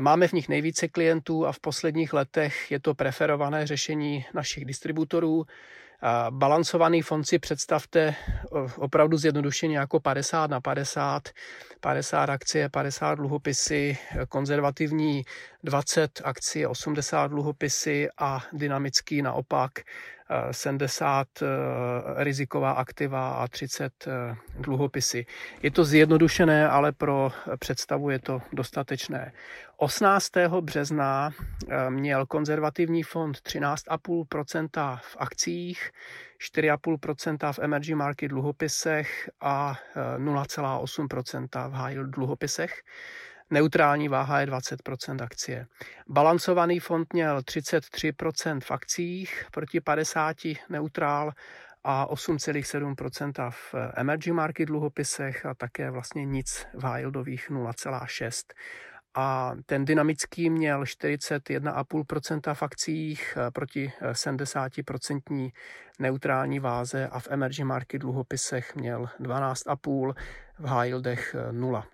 Máme 0.00 0.28
v 0.28 0.32
nich 0.32 0.48
nejvíce 0.48 0.88
klientů 0.88 1.46
a 1.46 1.52
v 1.52 1.60
posledních 1.60 2.12
letech 2.12 2.70
je 2.70 2.80
to 2.80 2.94
preferované 2.94 3.66
řešení 3.66 4.24
našich 4.34 4.64
distributorů. 4.64 5.46
Balancovaný 6.30 7.02
fond 7.02 7.24
si 7.24 7.38
představte 7.38 8.14
opravdu 8.76 9.16
zjednodušeně 9.16 9.78
jako 9.78 10.00
50 10.00 10.50
na 10.50 10.60
50, 10.60 11.28
50 11.80 12.30
akcie, 12.30 12.68
50 12.68 13.14
dluhopisy, 13.14 13.98
konzervativní 14.28 15.24
20 15.62 16.20
akcie, 16.24 16.68
80 16.68 17.26
dluhopisy 17.26 18.08
a 18.18 18.44
dynamický 18.52 19.22
naopak 19.22 19.72
70 20.50 21.42
eh, 21.42 21.46
riziková 22.16 22.70
aktiva 22.70 23.30
a 23.30 23.48
30 23.48 24.06
eh, 24.06 24.36
dluhopisy. 24.58 25.26
Je 25.62 25.70
to 25.70 25.84
zjednodušené, 25.84 26.68
ale 26.68 26.92
pro 26.92 27.32
představu 27.58 28.10
je 28.10 28.18
to 28.18 28.42
dostatečné. 28.52 29.32
18. 29.76 30.30
března 30.60 31.30
eh, 31.68 31.90
měl 31.90 32.26
konzervativní 32.26 33.02
fond 33.02 33.36
13,5% 33.36 34.98
v 35.02 35.16
akcích, 35.18 35.90
4,5% 36.54 37.52
v 37.52 37.58
emerging 37.58 37.98
market 37.98 38.28
dluhopisech 38.28 39.30
a 39.40 39.74
0,8% 40.18 41.70
v 41.70 41.72
high 41.72 41.96
dluhopisech. 41.96 42.82
Neutrální 43.50 44.08
váha 44.08 44.40
je 44.40 44.46
20% 44.46 45.22
akcie. 45.22 45.66
Balancovaný 46.08 46.80
fond 46.80 47.12
měl 47.12 47.38
33% 47.38 48.60
v 48.60 48.70
akcích 48.70 49.44
proti 49.52 49.80
50 49.80 50.36
neutrál 50.68 51.32
a 51.84 52.06
8,7% 52.06 53.50
v 53.50 53.74
emerging 53.94 54.36
market 54.36 54.66
dluhopisech 54.66 55.46
a 55.46 55.54
také 55.54 55.90
vlastně 55.90 56.24
nic 56.24 56.66
v 56.74 56.82
high 56.84 57.04
0,6 57.04 58.32
a 59.16 59.52
ten 59.66 59.84
dynamický 59.84 60.50
měl 60.50 60.82
41,5% 60.82 62.54
v 62.54 62.62
akcích 62.62 63.38
proti 63.52 63.92
70% 64.12 65.52
neutrální 65.98 66.60
váze 66.60 67.08
a 67.08 67.20
v 67.20 67.28
emerging 67.30 67.68
market 67.68 67.98
dluhopisech 67.98 68.74
měl 68.74 69.08
12,5%, 69.20 70.14
v 70.58 70.64
high 70.64 70.88
yieldech 70.88 71.36
0. 71.50 71.86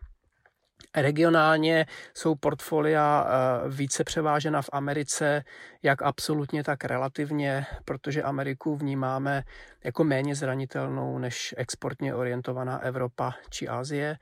Regionálně 0.97 1.87
jsou 2.15 2.35
portfolia 2.35 3.27
eh, 3.27 3.69
více 3.69 4.05
převážena 4.05 4.63
v 4.63 4.71
Americe, 4.73 5.45
jak 5.83 6.03
absolutně, 6.03 6.65
tak 6.65 6.85
relativně, 6.85 7.67
protože 7.85 8.23
Ameriku 8.23 8.77
vnímáme 8.77 9.43
jako 9.85 10.05
méně 10.05 10.35
zranitelnou 10.35 11.19
než 11.19 11.55
exportně 11.59 12.15
orientovaná 12.15 12.79
Evropa 12.79 13.35
či 13.51 13.69
Asie. 13.69 14.19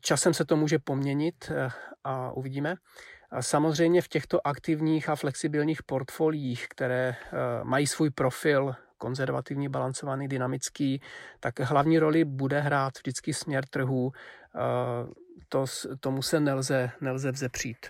Časem 0.00 0.34
se 0.34 0.44
to 0.44 0.56
může 0.56 0.78
poměnit 0.78 1.50
eh, 1.50 1.70
a 2.04 2.32
uvidíme. 2.32 2.74
Samozřejmě 3.40 4.02
v 4.02 4.08
těchto 4.08 4.46
aktivních 4.46 5.08
a 5.08 5.16
flexibilních 5.16 5.82
portfoliích, 5.82 6.66
které 6.68 7.14
eh, 7.16 7.36
mají 7.64 7.86
svůj 7.86 8.10
profil 8.10 8.74
konzervativní, 8.98 9.68
balancovaný, 9.68 10.28
dynamický, 10.28 11.02
tak 11.40 11.60
hlavní 11.60 11.98
roli 11.98 12.24
bude 12.24 12.60
hrát 12.60 12.92
vždycky 12.98 13.34
směr 13.34 13.64
trhu. 13.66 14.12
To, 15.52 15.64
tomu 16.00 16.22
se 16.22 16.40
nelze, 16.40 16.90
nelze 17.00 17.32
vzepřít. 17.32 17.86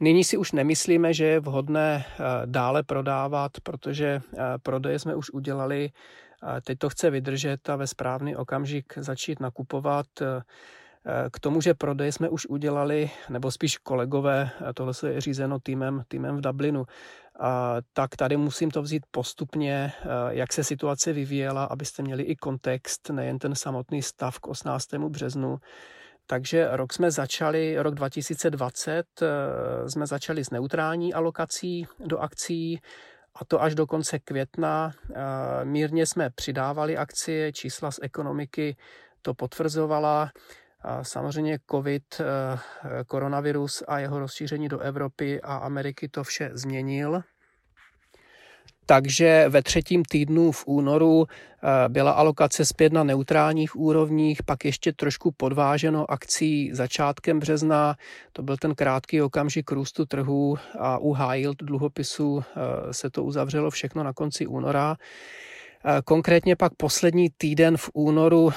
Nyní 0.00 0.24
si 0.24 0.36
už 0.36 0.52
nemyslíme, 0.52 1.14
že 1.14 1.24
je 1.24 1.40
vhodné 1.40 2.04
dále 2.44 2.82
prodávat, 2.82 3.52
protože 3.62 4.20
prodeje 4.62 4.98
jsme 4.98 5.14
už 5.14 5.30
udělali, 5.30 5.90
teď 6.64 6.78
to 6.78 6.88
chce 6.88 7.10
vydržet 7.10 7.68
a 7.68 7.76
ve 7.76 7.86
správný 7.86 8.36
okamžik 8.36 8.92
začít 8.96 9.40
nakupovat. 9.40 10.06
K 11.32 11.40
tomu, 11.40 11.60
že 11.60 11.74
prodej 11.74 12.12
jsme 12.12 12.28
už 12.28 12.46
udělali, 12.46 13.10
nebo 13.28 13.50
spíš 13.50 13.78
kolegové, 13.78 14.50
tohle 14.74 14.92
je 15.06 15.20
řízeno 15.20 15.60
týmem, 15.60 16.02
týmem 16.08 16.36
v 16.36 16.40
Dublinu, 16.40 16.84
tak 17.92 18.16
tady 18.16 18.36
musím 18.36 18.70
to 18.70 18.82
vzít 18.82 19.02
postupně, 19.10 19.92
jak 20.28 20.52
se 20.52 20.64
situace 20.64 21.12
vyvíjela, 21.12 21.64
abyste 21.64 22.02
měli 22.02 22.22
i 22.22 22.36
kontext, 22.36 23.10
nejen 23.10 23.38
ten 23.38 23.54
samotný 23.54 24.02
stav 24.02 24.38
k 24.38 24.48
18. 24.48 24.94
březnu. 24.94 25.58
Takže 26.26 26.68
rok 26.70 26.92
jsme 26.92 27.10
začali, 27.10 27.76
rok 27.78 27.94
2020 27.94 29.04
jsme 29.88 30.06
začali 30.06 30.44
s 30.44 30.50
neutrální 30.50 31.14
alokací 31.14 31.86
do 31.98 32.18
akcí, 32.18 32.80
a 33.34 33.44
to 33.44 33.62
až 33.62 33.74
do 33.74 33.86
konce 33.86 34.18
května. 34.18 34.92
Mírně 35.64 36.06
jsme 36.06 36.30
přidávali 36.30 36.96
akcie, 36.96 37.52
čísla 37.52 37.90
z 37.90 37.98
ekonomiky 38.02 38.76
to 39.22 39.34
potvrzovala. 39.34 40.30
Samozřejmě 41.02 41.58
COVID, 41.70 42.20
eh, 42.20 42.24
koronavirus 43.06 43.82
a 43.88 43.98
jeho 43.98 44.18
rozšíření 44.18 44.68
do 44.68 44.78
Evropy 44.78 45.40
a 45.40 45.56
Ameriky 45.56 46.08
to 46.08 46.24
vše 46.24 46.50
změnil. 46.52 47.22
Takže 48.86 49.44
ve 49.48 49.62
třetím 49.62 50.02
týdnu 50.04 50.52
v 50.52 50.64
únoru 50.66 51.26
eh, 51.26 51.88
byla 51.88 52.12
alokace 52.12 52.64
zpět 52.64 52.92
na 52.92 53.04
neutrálních 53.04 53.76
úrovních, 53.76 54.42
pak 54.42 54.64
ještě 54.64 54.92
trošku 54.92 55.32
podváženo 55.36 56.10
akcí 56.10 56.70
začátkem 56.72 57.38
března. 57.38 57.96
To 58.32 58.42
byl 58.42 58.56
ten 58.56 58.74
krátký 58.74 59.22
okamžik 59.22 59.70
růstu 59.70 60.06
trhu 60.06 60.58
a 60.78 60.98
u 60.98 61.12
high 61.12 61.38
yield 61.38 61.62
dluhopisů 61.62 62.42
eh, 62.42 62.92
se 62.94 63.10
to 63.10 63.24
uzavřelo 63.24 63.70
všechno 63.70 64.02
na 64.02 64.12
konci 64.12 64.46
února. 64.46 64.96
Konkrétně 66.04 66.56
pak 66.56 66.74
poslední 66.74 67.28
týden 67.38 67.76
v 67.76 67.90
únoru, 67.94 68.52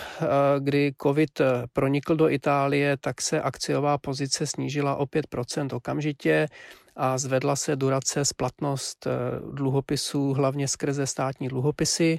kdy 0.59 0.93
COVID 1.01 1.41
eh, 1.41 1.45
pronikl 1.73 2.15
do 2.15 2.29
Itálie, 2.29 2.97
tak 2.97 3.21
se 3.21 3.41
akciová 3.41 3.97
pozice 3.97 4.47
snížila 4.47 4.95
o 4.95 5.05
5% 5.05 5.75
okamžitě 5.75 6.47
a 6.95 7.17
zvedla 7.17 7.55
se 7.55 7.75
durace 7.75 8.25
splatnost 8.25 9.07
dluhopisů, 9.51 10.33
hlavně 10.33 10.67
skrze 10.67 11.07
státní 11.07 11.47
dluhopisy. 11.47 12.17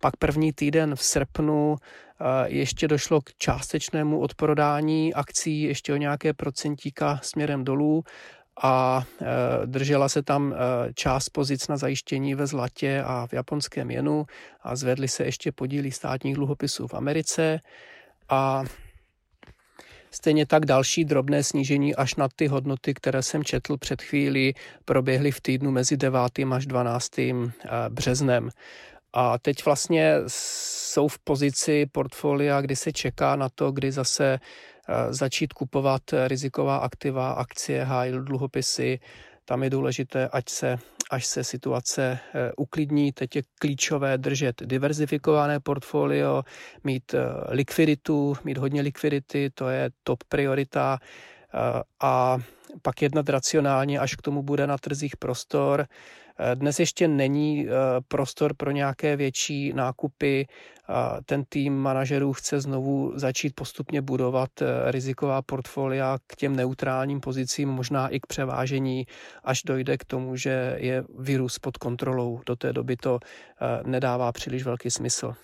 Pak 0.00 0.16
první 0.16 0.52
týden 0.52 0.96
v 0.96 1.02
srpnu 1.02 1.76
ještě 2.46 2.88
došlo 2.88 3.20
k 3.20 3.34
částečnému 3.38 4.20
odprodání 4.20 5.14
akcí, 5.14 5.62
ještě 5.62 5.92
o 5.92 5.96
nějaké 5.96 6.32
procentíka 6.32 7.20
směrem 7.22 7.64
dolů 7.64 8.02
a 8.62 9.04
e, 9.20 9.66
držela 9.66 10.08
se 10.08 10.22
tam 10.22 10.52
e, 10.52 10.56
část 10.94 11.28
pozic 11.28 11.68
na 11.68 11.76
zajištění 11.76 12.34
ve 12.34 12.46
zlatě 12.46 13.02
a 13.06 13.26
v 13.26 13.32
japonském 13.32 13.90
jenu 13.90 14.26
a 14.62 14.76
zvedly 14.76 15.08
se 15.08 15.24
ještě 15.24 15.52
podíly 15.52 15.90
státních 15.90 16.34
dluhopisů 16.34 16.86
v 16.86 16.94
Americe 16.94 17.60
a 18.28 18.64
Stejně 20.10 20.46
tak 20.46 20.66
další 20.66 21.04
drobné 21.04 21.44
snížení 21.44 21.94
až 21.94 22.14
na 22.14 22.28
ty 22.36 22.46
hodnoty, 22.46 22.94
které 22.94 23.22
jsem 23.22 23.44
četl 23.44 23.76
před 23.76 24.02
chvílí, 24.02 24.54
proběhly 24.84 25.30
v 25.30 25.40
týdnu 25.40 25.70
mezi 25.70 25.96
9. 25.96 26.20
až 26.52 26.66
12. 26.66 27.18
E, 27.18 27.32
březnem. 27.88 28.50
A 29.12 29.38
teď 29.38 29.64
vlastně 29.64 30.14
jsou 30.26 31.08
v 31.08 31.18
pozici 31.18 31.86
portfolia, 31.92 32.60
kdy 32.60 32.76
se 32.76 32.92
čeká 32.92 33.36
na 33.36 33.48
to, 33.48 33.72
kdy 33.72 33.92
zase 33.92 34.38
začít 35.10 35.52
kupovat 35.52 36.02
riziková 36.26 36.76
aktiva, 36.76 37.30
akcie, 37.30 37.84
high 37.84 38.12
dluhopisy. 38.12 38.98
Tam 39.44 39.62
je 39.62 39.70
důležité, 39.70 40.28
ať 40.28 40.48
se, 40.48 40.78
až 41.10 41.26
se 41.26 41.44
situace 41.44 42.18
eh, 42.34 42.52
uklidní. 42.56 43.12
Teď 43.12 43.36
je 43.36 43.42
klíčové 43.60 44.18
držet 44.18 44.62
diverzifikované 44.62 45.60
portfolio, 45.60 46.42
mít 46.84 47.14
eh, 47.14 47.20
likviditu, 47.48 48.36
mít 48.44 48.58
hodně 48.58 48.82
likvidity, 48.82 49.50
to 49.54 49.68
je 49.68 49.90
top 50.02 50.24
priorita 50.28 50.98
a 52.00 52.38
pak 52.82 53.02
jednat 53.02 53.28
racionálně, 53.28 53.98
až 53.98 54.14
k 54.14 54.22
tomu 54.22 54.42
bude 54.42 54.66
na 54.66 54.78
trzích 54.78 55.16
prostor. 55.16 55.86
Dnes 56.54 56.80
ještě 56.80 57.08
není 57.08 57.66
prostor 58.08 58.54
pro 58.54 58.70
nějaké 58.70 59.16
větší 59.16 59.72
nákupy 59.72 60.46
ten 61.24 61.44
tým 61.48 61.76
manažerů 61.76 62.32
chce 62.32 62.60
znovu 62.60 63.12
začít 63.14 63.54
postupně 63.54 64.02
budovat 64.02 64.50
eh, 64.62 64.90
riziková 64.90 65.42
portfolia 65.42 66.18
k 66.26 66.36
těm 66.36 66.56
neutrálním 66.56 67.20
pozicím, 67.20 67.68
možná 67.68 68.08
i 68.08 68.20
k 68.20 68.26
převážení, 68.26 69.06
až 69.44 69.62
dojde 69.62 69.98
k 69.98 70.04
tomu, 70.04 70.36
že 70.36 70.76
je 70.80 71.04
virus 71.18 71.58
pod 71.58 71.76
kontrolou. 71.76 72.40
Do 72.46 72.56
té 72.56 72.72
doby 72.72 72.96
to 72.96 73.18
eh, 73.22 73.82
nedává 73.84 74.32
příliš 74.32 74.64
velký 74.64 74.90
smysl. 74.90 75.34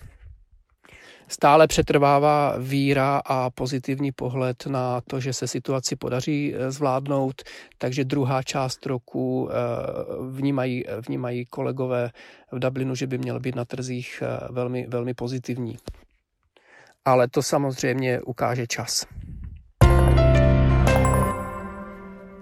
Stále 1.27 1.67
přetrvává 1.67 2.55
víra 2.59 3.21
a 3.25 3.49
pozitivní 3.49 4.11
pohled 4.11 4.65
na 4.65 5.01
to, 5.01 5.19
že 5.19 5.33
se 5.33 5.47
situaci 5.47 5.95
podaří 5.95 6.53
eh, 6.55 6.71
zvládnout, 6.71 7.41
takže 7.77 8.03
druhá 8.03 8.43
část 8.43 8.85
roku 8.85 9.49
eh, 9.51 9.53
vnímají, 10.31 10.83
vnímají 11.07 11.45
kolegové 11.45 12.11
v 12.51 12.59
Dublinu, 12.59 12.95
že 12.95 13.07
by 13.07 13.17
měl 13.17 13.39
být 13.39 13.55
na 13.55 13.65
trzích 13.65 14.23
eh, 14.25 14.47
velmi, 14.51 14.87
velmi 14.87 15.13
pozitivní. 15.13 15.77
Ale 17.05 17.27
to 17.27 17.41
samozřejmě 17.41 18.21
ukáže 18.21 18.67
čas. 18.67 19.05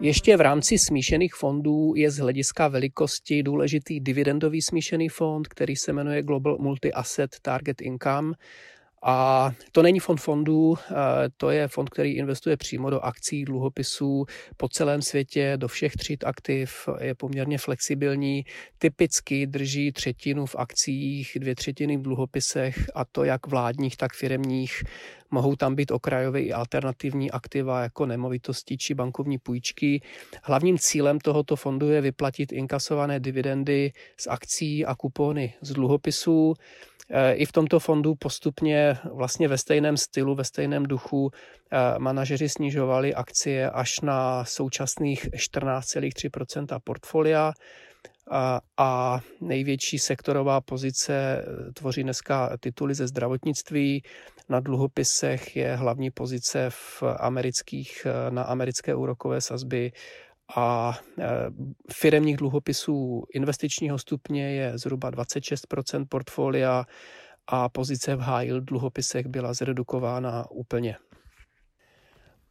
Ještě 0.04 0.38
v 0.38 0.42
rámci 0.42 0.78
smíšených 0.78 1.34
fondů 1.34 1.94
je 1.96 2.12
z 2.12 2.18
hlediska 2.18 2.68
velikosti 2.68 3.44
důležitý 3.44 4.00
dividendový 4.00 4.62
smíšený 4.62 5.10
fond, 5.10 5.48
který 5.48 5.76
se 5.76 5.94
jmenuje 5.94 6.24
Global 6.24 6.58
Multi-Asset 6.58 7.30
Target 7.42 7.82
Income. 7.82 8.34
A 9.04 9.52
to 9.72 9.82
není 9.82 10.00
fond 10.00 10.18
fondů, 10.18 10.76
eh, 10.92 10.96
to 11.38 11.50
je 11.50 11.68
fond, 11.68 11.90
který 11.90 12.12
investuje 12.12 12.58
přímo 12.58 12.90
do 12.90 13.00
akcí, 13.00 13.46
dluhopisů 13.46 14.26
po 14.58 14.70
celém 14.70 15.02
světě, 15.02 15.54
do 15.58 15.68
všech 15.68 15.94
tříd 15.94 16.24
aktiv, 16.24 16.90
je 17.02 17.16
poměrně 17.16 17.58
flexibilní, 17.58 18.46
typicky 18.78 19.48
drží 19.48 19.92
třetinu 19.92 20.46
v 20.46 20.56
akcích, 20.56 21.38
dvě 21.40 21.56
třetiny 21.56 21.98
v 21.98 22.02
dluhopisech 22.02 22.76
a 22.96 23.06
to 23.06 23.24
jak 23.24 23.48
vládních, 23.48 23.98
tak 23.98 24.14
firemních. 24.14 24.84
Mohou 25.32 25.56
tam 25.56 25.76
být 25.76 25.92
okrajové 25.92 26.42
i 26.42 26.54
alternativní 26.54 27.32
aktiva 27.32 27.82
jako 27.82 28.06
nemovitosti 28.06 28.78
či 28.78 28.94
bankovní 28.94 29.38
půjčky. 29.38 30.02
Hlavním 30.44 30.78
cílem 30.78 31.20
tohoto 31.20 31.56
fondu 31.56 31.90
je 31.90 32.02
vyplatit 32.02 32.52
inkasované 32.52 33.20
dividendy 33.20 33.92
z 34.18 34.28
akcí 34.28 34.86
a 34.86 34.96
kupony 34.96 35.54
z 35.62 35.74
dluhopisů. 35.74 36.54
Eh, 37.14 37.34
I 37.34 37.46
v 37.46 37.52
tomto 37.52 37.80
fondu 37.80 38.16
postupně 38.16 38.98
vlastně 39.14 39.48
ve 39.48 39.58
stejném 39.58 39.98
stylu, 39.98 40.36
ve 40.36 40.44
stejném 40.44 40.84
duchu 40.84 41.32
eh, 41.32 42.00
manažeři 42.00 42.50
snižovali 42.50 43.16
akcie 43.16 43.70
až 43.70 44.00
na 44.00 44.46
současných 44.46 45.26
14,3% 45.26 46.80
portfolia 46.84 47.54
a 48.78 49.20
největší 49.42 50.00
sektorová 50.00 50.62
pozice 50.62 51.14
eh, 51.14 51.74
tvoří 51.74 52.04
dneska 52.04 52.58
tituly 52.60 52.94
ze 52.94 53.08
zdravotnictví. 53.08 54.04
Na 54.50 54.60
dluhopisech 54.60 55.56
je 55.56 55.76
hlavní 55.76 56.12
pozice 56.12 56.70
v 56.70 57.04
amerických, 57.20 58.08
na 58.30 58.44
americké 58.44 58.96
úrokové 58.96 59.42
sazby 59.42 59.92
a 60.56 61.00
e, 61.20 61.28
firemních 61.94 62.38
dluhopisů 62.38 63.24
investičního 63.34 63.98
stupně 63.98 64.56
je 64.56 64.78
zhruba 64.78 65.12
26% 65.12 66.06
portfolia 66.10 66.86
a 67.48 67.70
pozice 67.70 68.16
v 68.16 68.20
high 68.20 68.46
yield 68.46 68.64
dluhopisech 68.64 69.28
byla 69.28 69.54
zredukována 69.54 70.52
úplně. 70.52 70.96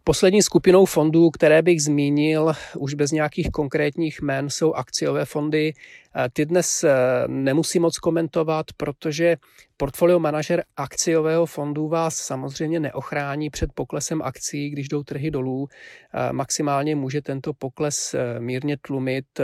Poslední 0.04 0.42
skupinou 0.42 0.84
fondů, 0.84 1.30
které 1.30 1.62
bych 1.62 1.82
zmínil, 1.82 2.52
už 2.78 2.94
bez 2.94 3.10
nějakých 3.10 3.50
konkrétních 3.50 4.22
jmen, 4.22 4.50
jsou 4.50 4.72
akciové 4.72 5.24
fondy. 5.24 5.72
Eh, 6.16 6.28
ty 6.32 6.46
dnes 6.46 6.84
eh, 6.84 6.94
nemusím 7.26 7.82
moc 7.82 7.98
komentovat, 7.98 8.66
protože 8.76 9.36
portfolio 9.76 10.18
manažer 10.18 10.64
akciového 10.76 11.46
fondu 11.46 11.88
vás 11.88 12.16
samozřejmě 12.16 12.80
neochrání 12.80 13.50
před 13.50 13.70
poklesem 13.74 14.22
akcí, 14.22 14.70
když 14.70 14.88
jdou 14.88 15.02
trhy 15.02 15.30
dolů. 15.30 15.68
Eh, 15.68 16.32
maximálně 16.32 16.96
může 16.96 17.22
tento 17.22 17.52
pokles 17.52 18.14
mírně 18.38 18.76
tlumit. 18.76 19.40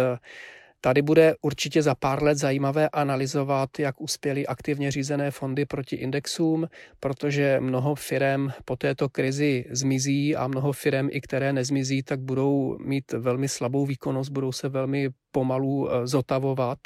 Tady 0.86 1.02
bude 1.02 1.34
určitě 1.42 1.82
za 1.82 1.94
pár 1.94 2.22
let 2.22 2.38
zajímavé 2.38 2.88
analyzovat, 2.88 3.78
jak 3.78 4.00
uspěly 4.00 4.46
aktivně 4.46 4.90
řízené 4.90 5.30
fondy 5.30 5.64
proti 5.66 5.96
indexům, 5.96 6.66
protože 7.00 7.60
mnoho 7.60 7.94
firm 7.94 8.48
po 8.64 8.76
této 8.76 9.08
krizi 9.08 9.64
zmizí 9.70 10.36
a 10.36 10.48
mnoho 10.48 10.72
firm, 10.72 11.08
i 11.10 11.20
které 11.20 11.52
nezmizí, 11.52 12.02
tak 12.02 12.20
budou 12.20 12.78
mít 12.78 13.12
velmi 13.12 13.48
slabou 13.48 13.86
výkonnost, 13.86 14.30
budou 14.30 14.52
se 14.52 14.68
velmi 14.68 15.08
pomalu 15.32 15.88
eh, 15.90 16.06
zotavovat 16.06 16.78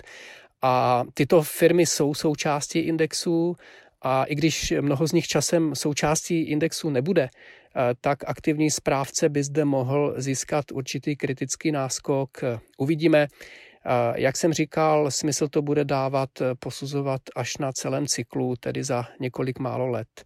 A 0.63 1.05
tyto 1.15 1.43
firmy 1.43 1.87
jsou 1.87 2.15
součástí 2.15 2.79
indexů 2.79 3.57
a 4.03 4.25
i 4.25 4.35
když 4.35 4.75
mnoho 4.81 5.09
z 5.09 5.13
nich 5.13 5.27
časem 5.27 5.75
součástí 5.75 6.43
indexu 6.43 6.91
nebude, 6.91 7.29
tak 8.01 8.19
aktivní 8.27 8.71
správce 8.71 9.29
by 9.29 9.43
zde 9.43 9.65
mohl 9.65 10.15
získat 10.17 10.65
určitý 10.73 11.17
kritický 11.17 11.73
náskok. 11.73 12.41
Uvidíme, 12.79 13.27
jak 14.15 14.37
jsem 14.37 14.53
říkal, 14.53 15.11
smysl 15.11 15.49
to 15.49 15.63
bude 15.63 15.85
dávat 15.85 16.31
posuzovat 16.59 17.21
až 17.37 17.57
na 17.57 17.73
celém 17.73 18.07
cyklu, 18.07 18.57
tedy 18.57 18.85
za 18.85 19.05
několik 19.21 19.59
málo 19.59 19.87
let. 19.87 20.25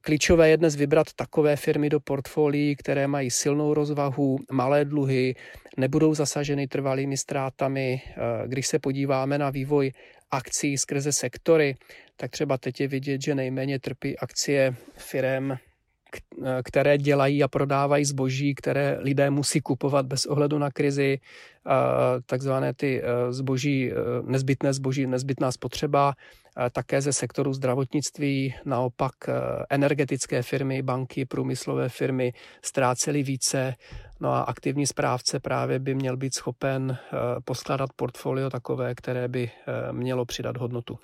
Klíčové 0.00 0.48
je 0.48 0.56
dnes 0.56 0.76
vybrat 0.76 1.06
takové 1.16 1.56
firmy 1.56 1.90
do 1.90 2.00
portfolií, 2.00 2.76
které 2.76 3.06
mají 3.06 3.30
silnou 3.30 3.74
rozvahu, 3.74 4.38
malé 4.52 4.84
dluhy, 4.84 5.34
nebudou 5.76 6.14
zasaženy 6.14 6.66
trvalými 6.66 7.16
ztrátami. 7.16 8.02
Když 8.46 8.66
se 8.66 8.78
podíváme 8.78 9.38
na 9.38 9.50
vývoj 9.50 9.92
akcí 10.30 10.78
skrze 10.78 11.12
sektory, 11.12 11.74
tak 12.16 12.30
třeba 12.30 12.58
teď 12.58 12.80
je 12.80 12.88
vidět, 12.88 13.22
že 13.22 13.34
nejméně 13.34 13.80
trpí 13.80 14.18
akcie 14.18 14.74
firem 14.96 15.58
které 16.64 16.98
dělají 16.98 17.42
a 17.42 17.48
prodávají 17.48 18.04
zboží, 18.04 18.54
které 18.54 18.96
lidé 19.00 19.30
musí 19.30 19.60
kupovat 19.60 20.06
bez 20.06 20.26
ohledu 20.26 20.58
na 20.58 20.70
krizi, 20.70 21.18
takzvané 22.26 22.74
ty 22.74 23.02
e, 23.02 23.32
zboží, 23.32 23.92
nezbytné 24.22 24.72
zboží, 24.72 25.06
nezbytná 25.06 25.52
spotřeba, 25.52 26.14
také 26.72 27.00
ze 27.00 27.12
sektoru 27.12 27.52
zdravotnictví, 27.52 28.54
naopak 28.64 29.12
energetické 29.70 30.42
firmy, 30.42 30.82
banky, 30.82 31.24
průmyslové 31.24 31.88
firmy 31.88 32.32
ztrácely 32.62 33.22
více, 33.22 33.74
no 34.20 34.32
a 34.32 34.40
aktivní 34.40 34.86
správce 34.86 35.40
právě 35.40 35.78
by 35.78 35.94
měl 35.94 36.16
být 36.16 36.34
schopen 36.34 36.98
poskládat 37.44 37.90
portfolio 37.96 38.50
takové, 38.50 38.94
které 38.94 39.28
by 39.28 39.50
mělo 39.92 40.24
přidat 40.24 40.56
hodnotu. 40.56 40.98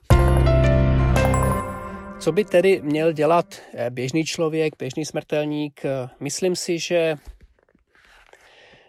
Co 2.21 2.33
by 2.33 2.45
tedy 2.45 2.81
měl 2.83 3.13
dělat 3.13 3.61
eh, 3.75 3.91
běžný 3.91 4.25
člověk, 4.25 4.75
běžný 4.79 5.05
smrtelník? 5.05 5.85
Eh, 5.85 6.09
myslím 6.21 6.57
si, 6.57 6.79
že 6.79 7.17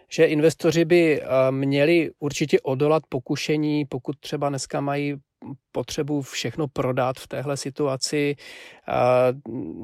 že 0.08 0.24
investoři 0.24 0.84
by 0.84 1.22
eh, 1.22 1.26
měli 1.50 2.10
určitě 2.18 2.60
odolat 2.60 3.02
pokušení, 3.08 3.84
pokud 3.84 4.20
třeba 4.20 4.48
dneska 4.48 4.80
mají 4.80 5.14
potřebu 5.72 6.22
všechno 6.22 6.68
prodat 6.68 7.16
v 7.16 7.28
téhle 7.28 7.56
situaci. 7.56 8.36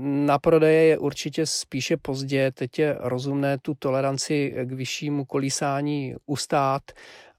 Na 0.01 0.39
prodeje 0.39 0.83
je 0.85 0.99
určitě 0.99 1.47
spíše 1.47 1.97
pozdě, 1.97 2.53
teď 2.53 2.79
je 2.79 2.97
rozumné 3.01 3.59
tu 3.59 3.75
toleranci 3.79 4.55
k 4.65 4.73
vyššímu 4.73 5.25
kolísání 5.25 6.15
ustát 6.27 6.83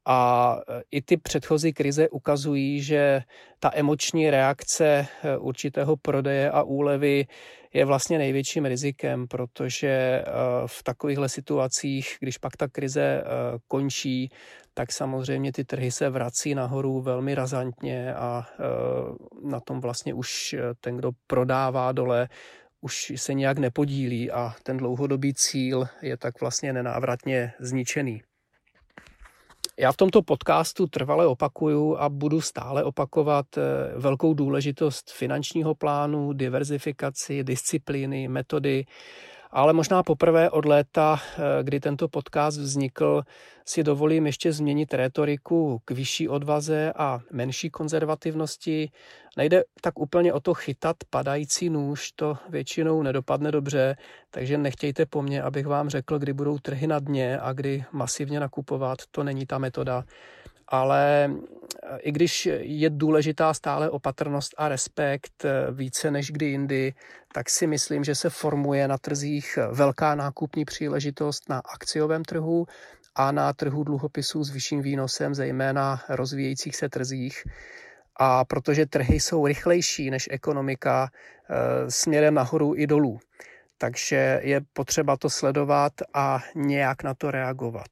a 0.10 0.56
e, 0.68 0.82
i 0.92 1.02
ty 1.02 1.18
předchozí 1.18 1.74
krize 1.74 2.10
ukazují, 2.10 2.82
že 2.82 3.22
ta 3.60 3.72
emoční 3.74 4.30
reakce 4.30 4.86
e, 4.86 5.38
určitého 5.38 5.98
prodeje 5.98 6.52
a 6.52 6.64
úlevy 6.64 7.26
je 7.74 7.86
vlastně 7.86 8.18
největším 8.18 8.66
rizikem, 8.66 9.28
protože 9.28 9.88
e, 9.88 10.24
v 10.66 10.84
takovýchhle 10.84 11.30
situacích, 11.30 12.18
když 12.20 12.38
pak 12.38 12.58
ta 12.58 12.68
krize 12.68 13.24
končí, 13.68 14.30
tak 14.74 14.92
samozřejmě 14.92 15.52
ty 15.52 15.66
trhy 15.66 15.92
se 15.92 16.10
vrací 16.10 16.56
nahoru 16.56 17.02
velmi 17.02 17.36
razantně 17.36 18.14
a 18.14 18.46
na 19.44 19.60
tom 19.60 19.82
vlastně 19.82 20.14
už 20.14 20.56
ten, 20.82 20.98
kdo 20.98 21.12
prodává 21.28 21.92
dole, 21.92 22.28
už 22.82 23.14
se 23.16 23.34
nějak 23.34 23.58
nepodílí 23.58 24.32
a 24.32 24.54
ten 24.64 24.78
dlouhodobý 24.78 25.34
cíl 25.34 25.86
je 26.02 26.18
tak 26.18 26.42
vlastně 26.42 26.74
nenávratně 26.74 27.54
zničený. 27.60 28.22
Já 29.82 29.92
v 29.92 29.98
tomto 29.98 30.22
podcastu 30.22 30.88
trvale 30.88 31.28
opakuju 31.28 31.98
a 31.98 32.10
budu 32.10 32.42
stále 32.42 32.84
opakovat 32.84 33.46
eh, 33.58 33.62
velkou 33.96 34.34
důležitost 34.34 35.12
finančního 35.12 35.76
plánu, 35.76 36.34
diverzifikaci, 36.34 37.44
disciplíny, 37.44 38.28
metody 38.28 38.86
ale 39.50 39.74
možná 39.74 40.04
poprvé 40.04 40.50
od 40.50 40.66
léta, 40.66 41.20
eh, 41.20 41.64
kdy 41.64 41.80
tento 41.80 42.08
podcast 42.08 42.58
vznikl, 42.58 43.22
si 43.66 43.84
dovolím 43.84 44.26
ještě 44.26 44.54
změnit 44.54 44.94
rétoriku 44.94 45.82
k 45.86 45.92
vyšší 45.92 46.30
odvaze 46.30 46.94
a 46.96 47.20
menší 47.32 47.70
konzervativnosti. 47.70 48.92
Nejde 49.38 49.64
tak 49.82 50.00
úplně 50.00 50.34
o 50.34 50.40
to 50.40 50.54
chytat 50.54 50.98
padající 51.10 51.70
nůž, 51.70 52.12
to 52.12 52.38
většinou 52.50 53.04
nedopadne 53.04 53.52
dobře, 53.52 53.96
takže 54.32 54.58
nechtějte 54.58 55.06
po 55.06 55.22
mně, 55.22 55.42
abych 55.42 55.68
vám 55.68 55.90
řekl, 55.90 56.20
kdy 56.20 56.34
budou 56.34 56.58
trhy 56.58 56.88
na 56.88 57.00
dně 57.00 57.40
a 57.40 57.54
kdy 57.54 57.86
masivně 57.92 58.40
nakupovat, 58.40 58.98
to 59.12 59.24
není 59.24 59.46
ta 59.46 59.58
metoda 59.58 60.04
ale 60.70 61.32
eh, 61.84 61.98
i 61.98 62.12
když 62.12 62.46
je 62.60 62.90
důležitá 62.90 63.54
stále 63.54 63.90
opatrnost 63.90 64.56
a 64.58 64.70
respekt 64.70 65.46
eh, 65.46 65.72
více 65.72 66.12
než 66.12 66.32
kdy 66.32 66.46
jindy, 66.46 66.94
tak 67.34 67.50
si 67.50 67.68
myslím, 67.68 68.04
že 68.04 68.16
se 68.16 68.30
formuje 68.30 68.88
na 68.88 68.98
trzích 68.98 69.60
velká 69.72 70.16
nákupní 70.16 70.66
příležitost 70.66 71.50
na 71.50 71.62
akciovém 71.74 72.24
trhu 72.24 72.66
a 73.16 73.32
na 73.32 73.54
trhu 73.54 73.84
dluhopisů 73.84 74.44
s 74.44 74.50
vyšším 74.50 74.82
výnosem, 74.82 75.36
zejména 75.36 76.02
rozvíjejících 76.10 76.76
se 76.76 76.90
trzích. 76.90 77.44
A 78.16 78.46
protože 78.46 78.86
trhy 78.86 79.20
jsou 79.20 79.48
rychlejší 79.48 80.10
než 80.10 80.28
ekonomika 80.32 81.10
eh, 81.10 81.92
směrem 81.92 82.34
nahoru 82.34 82.76
i 82.76 82.88
dolů. 82.88 83.20
Takže 83.78 84.40
je 84.44 84.62
potřeba 84.74 85.18
to 85.18 85.30
sledovat 85.30 85.94
a 86.14 86.40
nějak 86.56 87.04
na 87.04 87.14
to 87.14 87.32
reagovat. 87.32 87.92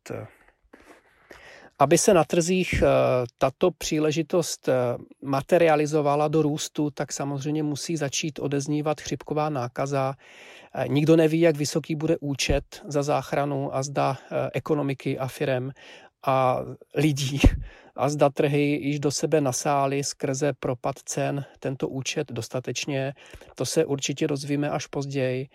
Aby 1.80 1.98
se 1.98 2.14
na 2.14 2.24
trzích 2.24 2.74
eh, 2.74 2.88
tato 3.38 3.72
příležitost 3.72 4.70
eh, 4.70 4.74
materializovala 5.22 6.28
do 6.28 6.42
růstu, 6.42 6.92
tak 6.92 7.14
samozřejmě 7.14 7.64
musí 7.64 7.98
začít 7.98 8.40
odeznívat 8.40 9.02
chřipková 9.02 9.50
nákaza. 9.50 10.16
Eh, 10.76 10.88
nikdo 10.88 11.16
neví, 11.16 11.40
jak 11.40 11.58
vysoký 11.58 11.96
bude 11.96 12.18
účet 12.22 12.82
za 12.88 13.04
záchranu 13.04 13.76
a 13.76 13.84
zda 13.84 14.18
ekonomiky 14.54 15.20
a 15.20 15.28
firem 15.28 15.72
a 16.26 16.62
lidí 16.96 17.40
a 17.96 18.10
zda 18.10 18.30
trhy 18.30 18.62
již 18.62 19.00
do 19.00 19.12
sebe 19.12 19.42
nasály 19.42 20.04
skrze 20.04 20.54
propad 20.54 20.96
cen 21.00 21.46
tento 21.60 21.88
účet 21.88 22.32
dostatečně. 22.32 23.14
To 23.56 23.66
se 23.66 23.86
určitě 23.86 24.28
dozvíme 24.28 24.70
až 24.70 24.88
později. 24.88 25.48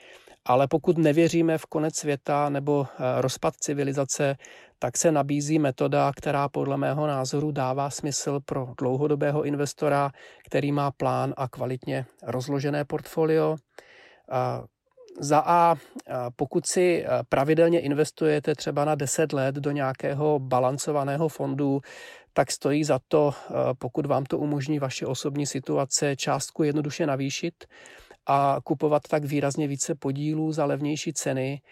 Ale 0.44 0.68
pokud 0.68 0.98
nevěříme 0.98 1.58
v 1.58 1.66
konec 1.66 1.96
světa 1.96 2.48
nebo 2.48 2.86
rozpad 3.20 3.54
civilizace, 3.56 4.36
tak 4.78 4.96
se 4.96 5.12
nabízí 5.12 5.58
metoda, 5.58 6.12
která 6.16 6.48
podle 6.48 6.76
mého 6.76 7.06
názoru 7.06 7.52
dává 7.52 7.90
smysl 7.90 8.40
pro 8.44 8.68
dlouhodobého 8.78 9.42
investora, 9.42 10.10
který 10.46 10.72
má 10.72 10.90
plán 10.90 11.34
a 11.36 11.48
kvalitně 11.48 12.06
rozložené 12.22 12.84
portfolio. 12.84 13.56
Za 15.20 15.42
A, 15.46 15.76
pokud 16.36 16.66
si 16.66 17.04
pravidelně 17.28 17.80
investujete 17.80 18.54
třeba 18.54 18.84
na 18.84 18.94
10 18.94 19.32
let 19.32 19.54
do 19.54 19.70
nějakého 19.70 20.38
balancovaného 20.38 21.28
fondu, 21.28 21.80
tak 22.32 22.52
stojí 22.52 22.84
za 22.84 23.00
to, 23.08 23.34
pokud 23.78 24.06
vám 24.06 24.24
to 24.24 24.38
umožní 24.38 24.78
vaše 24.78 25.06
osobní 25.06 25.46
situace, 25.46 26.16
částku 26.16 26.62
jednoduše 26.62 27.06
navýšit 27.06 27.64
a 28.26 28.56
kupovat 28.64 29.02
tak 29.08 29.24
výrazně 29.24 29.68
více 29.68 29.94
podílů 29.94 30.52
za 30.52 30.64
levnější 30.64 31.12
ceny, 31.12 31.62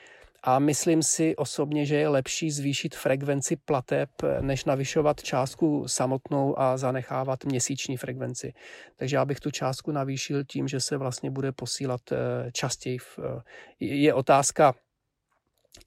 a 0.42 0.58
myslím 0.58 1.02
si 1.02 1.36
osobně, 1.36 1.86
že 1.86 1.96
je 1.96 2.08
lepší 2.08 2.50
zvýšit 2.50 2.94
frekvenci 2.94 3.56
plateb, 3.56 4.10
než 4.40 4.64
navyšovat 4.64 5.22
částku 5.22 5.88
samotnou 5.88 6.58
a 6.58 6.76
zanechávat 6.76 7.44
měsíční 7.44 7.96
frekvenci. 7.96 8.52
Takže 8.96 9.16
já 9.16 9.24
bych 9.24 9.40
tu 9.40 9.50
částku 9.50 9.92
navýšil 9.92 10.44
tím, 10.44 10.68
že 10.68 10.80
se 10.80 10.96
vlastně 10.96 11.30
bude 11.30 11.52
posílat 11.52 12.00
eh, 12.12 12.16
častěji. 12.52 12.98
Eh, 13.18 13.42
je 13.80 14.14
otázka, 14.14 14.74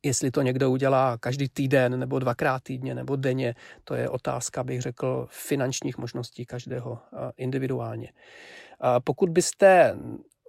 Jestli 0.03 0.31
to 0.31 0.41
někdo 0.41 0.71
udělá 0.71 1.17
každý 1.17 1.49
týden 1.49 1.99
nebo 1.99 2.19
dvakrát 2.19 2.63
týdně 2.63 2.95
nebo 2.95 3.15
denně, 3.15 3.55
to 3.83 3.95
je 3.95 4.09
otázka, 4.09 4.63
bych 4.63 4.81
řekl, 4.81 5.27
finančních 5.29 5.97
možností 5.97 6.45
každého 6.45 6.99
eh, 7.03 7.31
individuálně. 7.37 8.11
Pokud 9.03 9.29
byste 9.29 9.95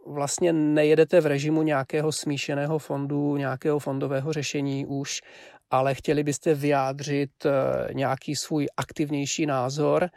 vlastně 0.07 0.53
nejedete 0.53 1.21
v 1.21 1.27
režimu 1.27 1.63
nějakého 1.63 2.13
smíšeného 2.13 2.79
fondu, 2.79 3.37
nějakého 3.37 3.79
fondového 3.79 4.33
řešení 4.33 4.87
už, 4.87 5.21
ale 5.71 5.95
chtěli 5.95 6.23
byste 6.23 6.55
vyjádřit 6.55 7.31
eh, 7.47 7.95
nějaký 7.95 8.37
svůj 8.37 8.67
aktivnější 8.77 9.47
názor, 9.47 10.05
eh, 10.05 10.11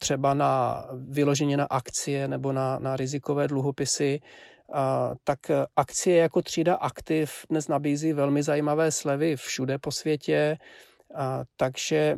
třeba 0.00 0.34
na 0.34 0.84
vyloženě 0.92 1.56
na 1.56 1.64
akcie 1.64 2.28
nebo 2.28 2.52
na, 2.52 2.78
na 2.78 2.96
rizikové 2.96 3.48
dluhopisy, 3.48 4.20
tak 5.24 5.38
akcie 5.76 6.16
jako 6.16 6.42
třída 6.42 6.74
aktiv 6.74 7.46
dnes 7.50 7.68
nabízí 7.68 8.12
velmi 8.12 8.42
zajímavé 8.42 8.92
slevy 8.92 9.36
všude 9.36 9.78
po 9.78 9.92
světě, 9.92 10.58
takže 11.56 12.16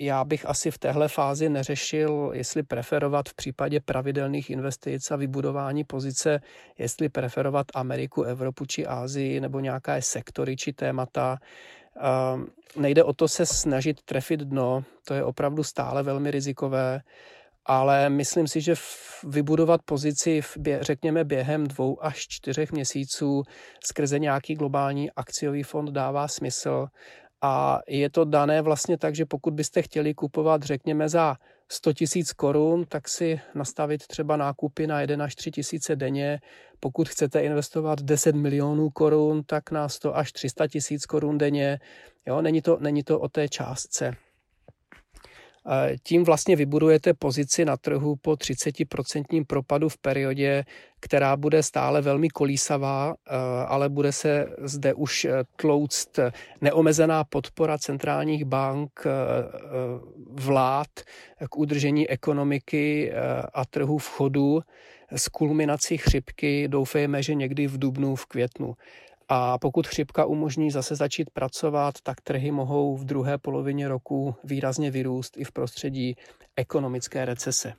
já 0.00 0.24
bych 0.24 0.46
asi 0.46 0.70
v 0.70 0.78
téhle 0.78 1.08
fázi 1.08 1.48
neřešil, 1.48 2.30
jestli 2.34 2.62
preferovat 2.62 3.28
v 3.28 3.34
případě 3.34 3.80
pravidelných 3.80 4.50
investic 4.50 5.10
a 5.10 5.16
vybudování 5.16 5.84
pozice, 5.84 6.40
jestli 6.78 7.08
preferovat 7.08 7.66
Ameriku, 7.74 8.22
Evropu 8.22 8.64
či 8.66 8.86
Ázii 8.86 9.40
nebo 9.40 9.60
nějaké 9.60 10.02
sektory 10.02 10.56
či 10.56 10.72
témata. 10.72 11.38
Nejde 12.76 13.04
o 13.04 13.12
to 13.12 13.28
se 13.28 13.46
snažit 13.46 14.02
trefit 14.02 14.40
dno, 14.40 14.84
to 15.04 15.14
je 15.14 15.24
opravdu 15.24 15.64
stále 15.64 16.02
velmi 16.02 16.30
rizikové, 16.30 17.00
ale 17.66 18.10
myslím 18.10 18.48
si, 18.48 18.60
že 18.60 18.74
vybudovat 19.24 19.80
pozici, 19.84 20.40
v 20.40 20.56
řekněme, 20.80 21.24
během 21.24 21.66
dvou 21.66 22.04
až 22.04 22.26
čtyřech 22.28 22.72
měsíců 22.72 23.42
skrze 23.84 24.18
nějaký 24.18 24.54
globální 24.54 25.10
akciový 25.10 25.62
fond 25.62 25.90
dává 25.90 26.28
smysl. 26.28 26.86
A 27.42 27.80
je 27.88 28.10
to 28.10 28.24
dané 28.24 28.62
vlastně 28.62 28.98
tak, 28.98 29.14
že 29.14 29.26
pokud 29.26 29.54
byste 29.54 29.82
chtěli 29.82 30.14
kupovat, 30.14 30.62
řekněme, 30.62 31.08
za 31.08 31.36
100 31.68 31.92
tisíc 31.92 32.32
korun, 32.32 32.84
tak 32.88 33.08
si 33.08 33.40
nastavit 33.54 34.06
třeba 34.06 34.36
nákupy 34.36 34.86
na 34.86 35.00
1 35.00 35.24
až 35.24 35.34
3 35.34 35.50
tisíce 35.50 35.96
denně. 35.96 36.40
Pokud 36.80 37.08
chcete 37.08 37.40
investovat 37.40 38.02
10 38.02 38.36
milionů 38.36 38.90
korun, 38.90 39.42
tak 39.44 39.70
na 39.70 39.88
100 39.88 40.16
až 40.16 40.32
300 40.32 40.66
tisíc 40.68 41.06
korun 41.06 41.38
denně. 41.38 41.80
Jo, 42.26 42.42
není, 42.42 42.62
to, 42.62 42.78
není 42.80 43.02
to 43.02 43.20
o 43.20 43.28
té 43.28 43.48
částce. 43.48 44.16
Tím 46.02 46.24
vlastně 46.24 46.56
vybudujete 46.56 47.14
pozici 47.14 47.64
na 47.64 47.76
trhu 47.76 48.16
po 48.16 48.32
30% 48.32 49.44
propadu 49.46 49.88
v 49.88 49.98
periodě, 49.98 50.64
která 51.00 51.36
bude 51.36 51.62
stále 51.62 52.02
velmi 52.02 52.28
kolísavá, 52.28 53.14
eh, 53.14 53.30
ale 53.66 53.88
bude 53.88 54.12
se 54.12 54.46
zde 54.58 54.94
už 54.94 55.24
eh, 55.24 55.44
tlouct 55.56 56.18
neomezená 56.60 57.24
podpora 57.24 57.78
centrálních 57.78 58.44
bank, 58.44 58.90
eh, 59.06 59.10
vlád 60.30 60.88
k 61.50 61.56
udržení 61.56 62.10
ekonomiky 62.10 63.12
a 63.54 63.64
trhu 63.64 63.98
v 63.98 64.08
chodu 64.08 64.60
s 65.10 65.28
kulminací 65.28 65.98
chřipky, 65.98 66.68
doufejme, 66.68 67.22
že 67.22 67.34
někdy 67.34 67.66
v 67.66 67.78
dubnu, 67.78 68.14
v 68.16 68.26
květnu. 68.26 68.74
A 69.28 69.58
pokud 69.58 69.86
chřipka 69.86 70.24
umožní 70.24 70.70
zase 70.70 70.96
začít 70.96 71.30
pracovat, 71.30 71.94
tak 72.02 72.20
trhy 72.20 72.50
mohou 72.50 72.96
v 72.96 73.04
druhé 73.04 73.38
polovině 73.38 73.88
roku 73.88 74.34
výrazně 74.44 74.90
vyrůst 74.90 75.36
i 75.36 75.44
v 75.44 75.52
prostředí 75.52 76.16
ekonomické 76.56 77.24
recese. 77.24 77.72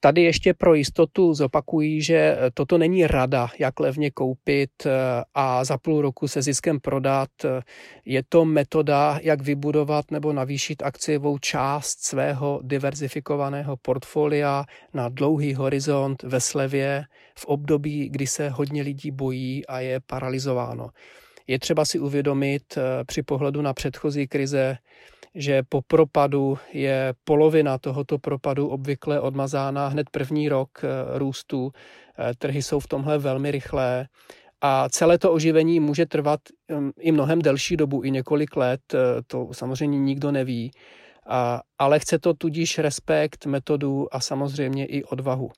Tady 0.00 0.22
ještě 0.22 0.54
pro 0.54 0.74
jistotu 0.74 1.34
zopakují, 1.34 2.02
že 2.02 2.38
toto 2.54 2.78
není 2.78 3.06
rada, 3.06 3.48
jak 3.58 3.80
levně 3.80 4.10
koupit 4.10 4.70
eh, 4.86 4.90
a 5.34 5.64
za 5.64 5.78
půl 5.78 6.02
roku 6.02 6.28
se 6.28 6.42
ziskem 6.42 6.80
prodat. 6.80 7.28
Je 8.04 8.22
to 8.28 8.44
metoda, 8.44 9.18
jak 9.22 9.42
vybudovat 9.42 10.10
nebo 10.10 10.32
navýšit 10.32 10.82
akciovou 10.82 11.38
část 11.38 12.04
svého 12.04 12.60
diverzifikovaného 12.62 13.76
portfolia 13.76 14.64
na 14.94 15.08
dlouhý 15.08 15.54
horizont 15.54 16.22
ve 16.22 16.40
slevě 16.40 17.04
v 17.38 17.44
období, 17.44 18.08
kdy 18.08 18.26
se 18.26 18.48
hodně 18.48 18.82
lidí 18.82 19.10
bojí 19.10 19.66
a 19.66 19.80
je 19.80 20.00
paralizováno. 20.06 20.90
Je 21.46 21.58
třeba 21.58 21.84
si 21.84 21.98
uvědomit 21.98 22.62
eh, 22.76 23.04
při 23.04 23.22
pohledu 23.22 23.62
na 23.62 23.74
předchozí 23.74 24.26
krize, 24.28 24.78
že 25.36 25.62
po 25.68 25.82
propadu 25.82 26.58
je 26.72 27.14
polovina 27.24 27.78
tohoto 27.78 28.18
propadu 28.18 28.68
obvykle 28.68 29.20
odmazána 29.20 29.88
hned 29.88 30.10
první 30.10 30.48
rok 30.48 30.70
eh, 30.84 31.18
růstu. 31.18 31.72
Eh, 32.18 32.32
trhy 32.38 32.62
jsou 32.62 32.80
v 32.80 32.88
tomhle 32.88 33.18
velmi 33.18 33.50
rychlé 33.50 34.08
a 34.60 34.88
celé 34.88 35.18
to 35.18 35.32
oživení 35.32 35.80
může 35.80 36.06
trvat 36.06 36.40
hm, 36.72 36.90
i 37.00 37.12
mnohem 37.12 37.42
delší 37.42 37.76
dobu, 37.76 38.02
i 38.02 38.10
několik 38.10 38.56
let, 38.56 38.80
eh, 38.94 38.98
to 39.26 39.48
samozřejmě 39.52 39.98
nikdo 39.98 40.32
neví, 40.32 40.70
ale 41.78 41.98
chce 41.98 42.18
to 42.18 42.34
tudíž 42.34 42.78
respekt, 42.78 43.46
metodu 43.46 44.14
a 44.14 44.20
samozřejmě 44.20 44.86
i 44.86 45.04
odvahu. 45.04 45.50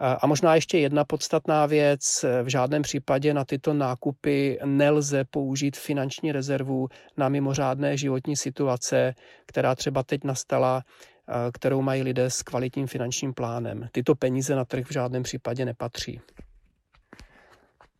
A 0.00 0.26
možná 0.26 0.54
ještě 0.54 0.78
jedna 0.78 1.04
podstatná 1.04 1.66
věc. 1.66 2.24
V 2.42 2.48
žádném 2.48 2.82
případě 2.82 3.34
na 3.34 3.44
tyto 3.44 3.74
nákupy 3.74 4.58
nelze 4.64 5.24
použít 5.24 5.76
finanční 5.76 6.32
rezervu 6.32 6.88
na 7.16 7.28
mimořádné 7.28 7.96
životní 7.96 8.36
situace, 8.36 9.14
která 9.46 9.74
třeba 9.74 10.02
teď 10.02 10.24
nastala, 10.24 10.82
kterou 11.52 11.82
mají 11.82 12.02
lidé 12.02 12.30
s 12.30 12.42
kvalitním 12.42 12.86
finančním 12.86 13.34
plánem. 13.34 13.88
Tyto 13.92 14.14
peníze 14.14 14.54
na 14.54 14.64
trh 14.64 14.86
v 14.86 14.92
žádném 14.92 15.22
případě 15.22 15.64
nepatří. 15.64 16.20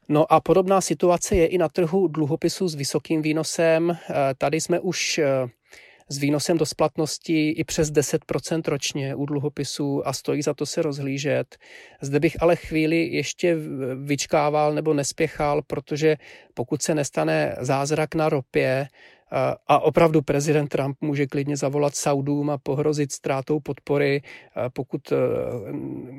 No 0.09 0.33
a 0.33 0.41
podobná 0.41 0.81
situace 0.81 1.37
je 1.37 1.47
i 1.47 1.59
na 1.59 1.69
trhu 1.69 2.09
dluhopisů 2.09 2.69
s 2.69 2.75
vysokým 2.75 3.23
výnosem. 3.23 3.97
Tady 4.39 4.61
jsme 4.61 4.81
už 4.81 5.21
s 6.12 6.18
výnosem 6.18 6.59
do 6.59 6.66
splatnosti 6.66 7.51
i 7.51 7.64
přes 7.64 7.92
10% 7.92 8.62
ročně 8.68 9.14
u 9.14 9.27
dluhopisů 9.27 10.09
a 10.09 10.12
stojí 10.12 10.42
za 10.42 10.55
to 10.55 10.66
se 10.66 10.83
rozhlížet. 10.83 11.57
Zde 12.01 12.20
bych 12.20 12.42
ale 12.42 12.57
chvíli 12.57 13.07
ještě 13.07 13.57
vyčkával 14.05 14.75
nebo 14.75 14.94
nespěchal, 14.94 15.62
protože 15.62 16.16
pokud 16.55 16.83
se 16.83 16.94
nestane 16.94 17.57
zázrak 17.61 18.14
na 18.14 18.29
ropě, 18.29 18.88
a 19.66 19.79
opravdu 19.79 20.23
prezident 20.23 20.68
Trump 20.68 20.96
může 21.01 21.27
klidně 21.27 21.57
zavolat 21.57 21.94
Saudům 21.94 22.51
a 22.51 22.59
pohrozit 22.59 23.12
ztrátou 23.12 23.61
podpory, 23.61 24.23
pokud 24.73 25.12
e, 25.12 25.16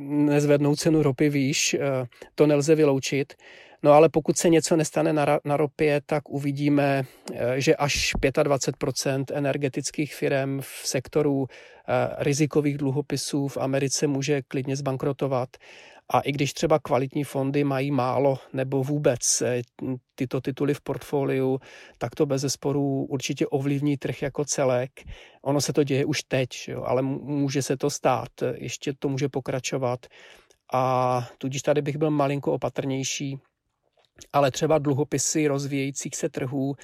nezvednou 0.07 0.75
cenu 0.75 1.03
ropy 1.03 1.29
výš, 1.29 1.73
e, 1.73 1.79
to 2.35 2.47
nelze 2.47 2.75
vyloučit. 2.75 3.33
No 3.83 3.91
ale 3.91 4.09
pokud 4.09 4.37
se 4.37 4.49
něco 4.49 4.75
nestane 4.75 5.13
na, 5.13 5.39
na 5.45 5.57
ropě, 5.57 6.01
tak 6.05 6.29
uvidíme, 6.29 7.03
eh, 7.33 7.61
že 7.61 7.75
až 7.75 8.13
25% 8.19 9.25
energetických 9.33 10.15
firm 10.15 10.61
v 10.61 10.81
sektoru 10.83 11.47
eh, 11.47 12.15
rizikových 12.17 12.77
dluhopisů 12.77 13.47
v 13.47 13.57
Americe 13.57 14.07
může 14.07 14.41
klidně 14.41 14.75
zbankrotovat. 14.75 15.49
A 16.13 16.19
i 16.19 16.31
když 16.31 16.53
třeba 16.53 16.79
kvalitní 16.79 17.23
fondy 17.23 17.63
mají 17.63 17.91
málo 17.91 18.39
nebo 18.53 18.83
vůbec 18.83 19.41
eh, 19.41 19.61
tyto 20.15 20.41
tituly 20.41 20.73
v 20.73 20.81
portfoliu, 20.81 21.59
tak 21.97 22.15
to 22.15 22.25
bez 22.25 22.41
zesporu 22.41 23.05
určitě 23.09 23.47
ovlivní 23.47 23.97
trh 23.97 24.21
jako 24.21 24.45
celek. 24.45 24.91
Ono 25.41 25.61
se 25.61 25.73
to 25.73 25.83
děje 25.83 26.05
už 26.05 26.23
teď, 26.23 26.49
jo, 26.67 26.83
ale 26.83 27.01
může 27.01 27.61
se 27.61 27.77
to 27.77 27.89
stát, 27.89 28.29
ještě 28.53 28.93
to 28.99 29.09
může 29.09 29.29
pokračovat. 29.29 30.05
A 30.73 31.27
tudíž 31.37 31.61
tady 31.61 31.81
bych 31.81 31.97
byl 31.97 32.11
malinko 32.11 32.53
opatrnější 32.53 33.39
ale 34.33 34.51
třeba 34.51 34.77
dluhopisy 34.77 35.47
rozvíjejících 35.47 36.15
se 36.15 36.29
trhů 36.29 36.75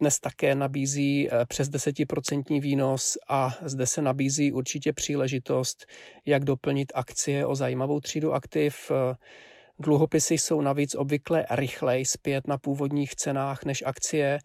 dnes 0.00 0.20
také 0.20 0.54
nabízí 0.54 1.28
eh, 1.28 1.46
přes 1.46 1.68
desetiprocentní 1.68 2.60
výnos 2.60 3.18
a 3.28 3.58
zde 3.62 3.86
se 3.86 4.02
nabízí 4.02 4.52
určitě 4.52 4.92
příležitost, 4.92 5.86
jak 6.26 6.44
doplnit 6.44 6.92
akcie 6.94 7.46
o 7.46 7.54
zajímavou 7.54 8.00
třídu 8.00 8.34
aktiv. 8.34 8.90
Eh, 8.90 9.14
dluhopisy 9.78 10.34
jsou 10.34 10.60
navíc 10.60 10.94
obvykle 10.94 11.46
rychleji 11.50 12.04
zpět 12.04 12.46
na 12.46 12.58
původních 12.58 13.14
cenách 13.14 13.64
než 13.64 13.82
akcie, 13.86 14.38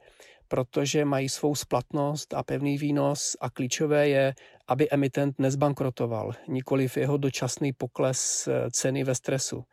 protože 0.48 1.06
mají 1.06 1.30
svou 1.30 1.56
splatnost 1.56 2.34
a 2.34 2.44
pevný 2.44 2.78
výnos 2.78 3.38
a 3.42 3.50
klíčové 3.50 4.10
je, 4.10 4.34
aby 4.68 4.90
emitent 4.90 5.40
nezbankrotoval, 5.40 6.32
nikoliv 6.48 6.98
jeho 6.98 7.18
dočasný 7.18 7.74
pokles 7.74 8.48
eh, 8.48 8.72
ceny 8.72 9.04
ve 9.04 9.16
stresu. 9.16 9.64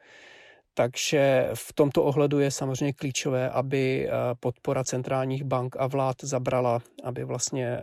Takže 0.75 1.51
v 1.55 1.73
tomto 1.73 2.05
ohledu 2.05 2.41
je 2.41 2.51
samozřejmě 2.51 2.93
klíčové, 2.93 3.51
aby 3.51 4.09
eh, 4.09 4.11
podpora 4.41 4.85
centrálních 4.85 5.45
bank 5.45 5.77
a 5.79 5.87
vlád 5.87 6.17
zabrala, 6.23 6.79
aby 7.05 7.25
vlastně 7.25 7.67
eh, 7.67 7.83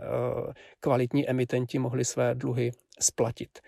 kvalitní 0.79 1.29
emitenti 1.29 1.79
mohli 1.79 2.05
své 2.05 2.35
dluhy 2.35 2.71
splatit. 2.99 3.59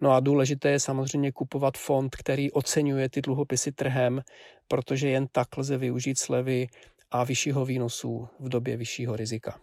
No 0.00 0.12
a 0.12 0.20
důležité 0.20 0.70
je 0.70 0.80
samozřejmě 0.80 1.32
kupovat 1.32 1.78
fond, 1.78 2.16
který 2.16 2.52
oceňuje 2.52 3.08
ty 3.08 3.22
dluhopisy 3.22 3.72
trhem, 3.72 4.20
protože 4.68 5.08
jen 5.08 5.26
tak 5.32 5.56
lze 5.56 5.78
využít 5.78 6.18
slevy 6.18 6.66
a 7.10 7.24
vyššího 7.24 7.64
výnosu 7.64 8.28
v 8.38 8.48
době 8.48 8.76
vyššího 8.76 9.16
rizika. 9.16 9.60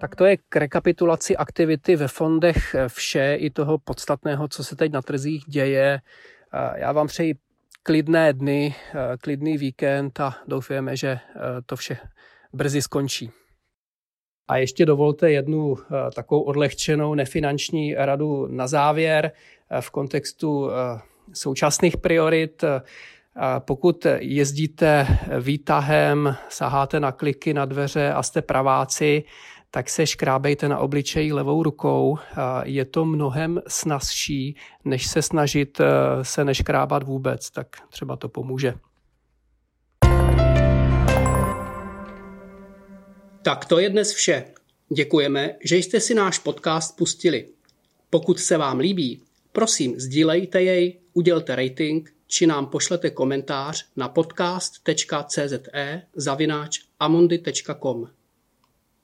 Tak 0.00 0.16
to 0.16 0.24
je 0.24 0.36
k 0.36 0.56
rekapitulaci 0.56 1.36
aktivity 1.36 1.96
ve 1.96 2.08
fondech 2.08 2.76
vše 2.88 3.34
i 3.34 3.50
toho 3.50 3.78
podstatného, 3.78 4.48
co 4.48 4.64
se 4.64 4.76
teď 4.76 4.92
na 4.92 5.02
trzích 5.02 5.44
děje. 5.46 6.00
Já 6.74 6.92
vám 6.92 7.06
přeji 7.06 7.34
klidné 7.82 8.32
dny, 8.32 8.74
klidný 9.20 9.58
víkend 9.58 10.20
a 10.20 10.36
doufujeme, 10.46 10.96
že 10.96 11.18
to 11.66 11.76
vše 11.76 11.96
brzy 12.52 12.82
skončí. 12.82 13.30
A 14.48 14.56
ještě 14.56 14.86
dovolte 14.86 15.30
jednu 15.30 15.76
takovou 16.14 16.42
odlehčenou 16.42 17.14
nefinanční 17.14 17.94
radu 17.94 18.46
na 18.46 18.66
závěr 18.66 19.32
v 19.80 19.90
kontextu 19.90 20.70
současných 21.32 21.96
priorit. 21.96 22.64
Pokud 23.58 24.06
jezdíte 24.18 25.06
výtahem, 25.40 26.36
saháte 26.48 27.00
na 27.00 27.12
kliky 27.12 27.54
na 27.54 27.64
dveře 27.64 28.12
a 28.12 28.22
jste 28.22 28.42
praváci, 28.42 29.24
tak 29.70 29.90
se 29.90 30.06
škrábejte 30.06 30.68
na 30.68 30.78
obličeji 30.78 31.32
levou 31.32 31.62
rukou. 31.62 32.18
Je 32.64 32.84
to 32.84 33.04
mnohem 33.04 33.60
snazší, 33.68 34.56
než 34.84 35.06
se 35.06 35.22
snažit 35.22 35.80
eh, 35.80 35.84
se 36.22 36.44
neškrábat 36.44 37.02
vůbec, 37.02 37.50
tak 37.50 37.66
třeba 37.90 38.16
to 38.16 38.28
pomůže. 38.28 38.74
Tak 43.42 43.64
to 43.64 43.78
je 43.78 43.90
dnes 43.90 44.12
vše. 44.12 44.44
Děkujeme, 44.94 45.54
že 45.64 45.76
jste 45.76 46.00
si 46.00 46.14
náš 46.14 46.38
podcast 46.38 46.96
pustili. 46.96 47.48
Pokud 48.10 48.40
se 48.40 48.56
vám 48.56 48.78
líbí, 48.78 49.22
prosím, 49.52 50.00
sdílejte 50.00 50.62
jej, 50.62 50.98
udělte 51.12 51.56
rating 51.56 52.12
či 52.26 52.46
nám 52.46 52.66
pošlete 52.66 53.10
komentář 53.10 53.86
na 53.96 54.08
podcast.cze 54.08 55.48
zavináč 56.16 56.80
amundi.com. 57.00 58.19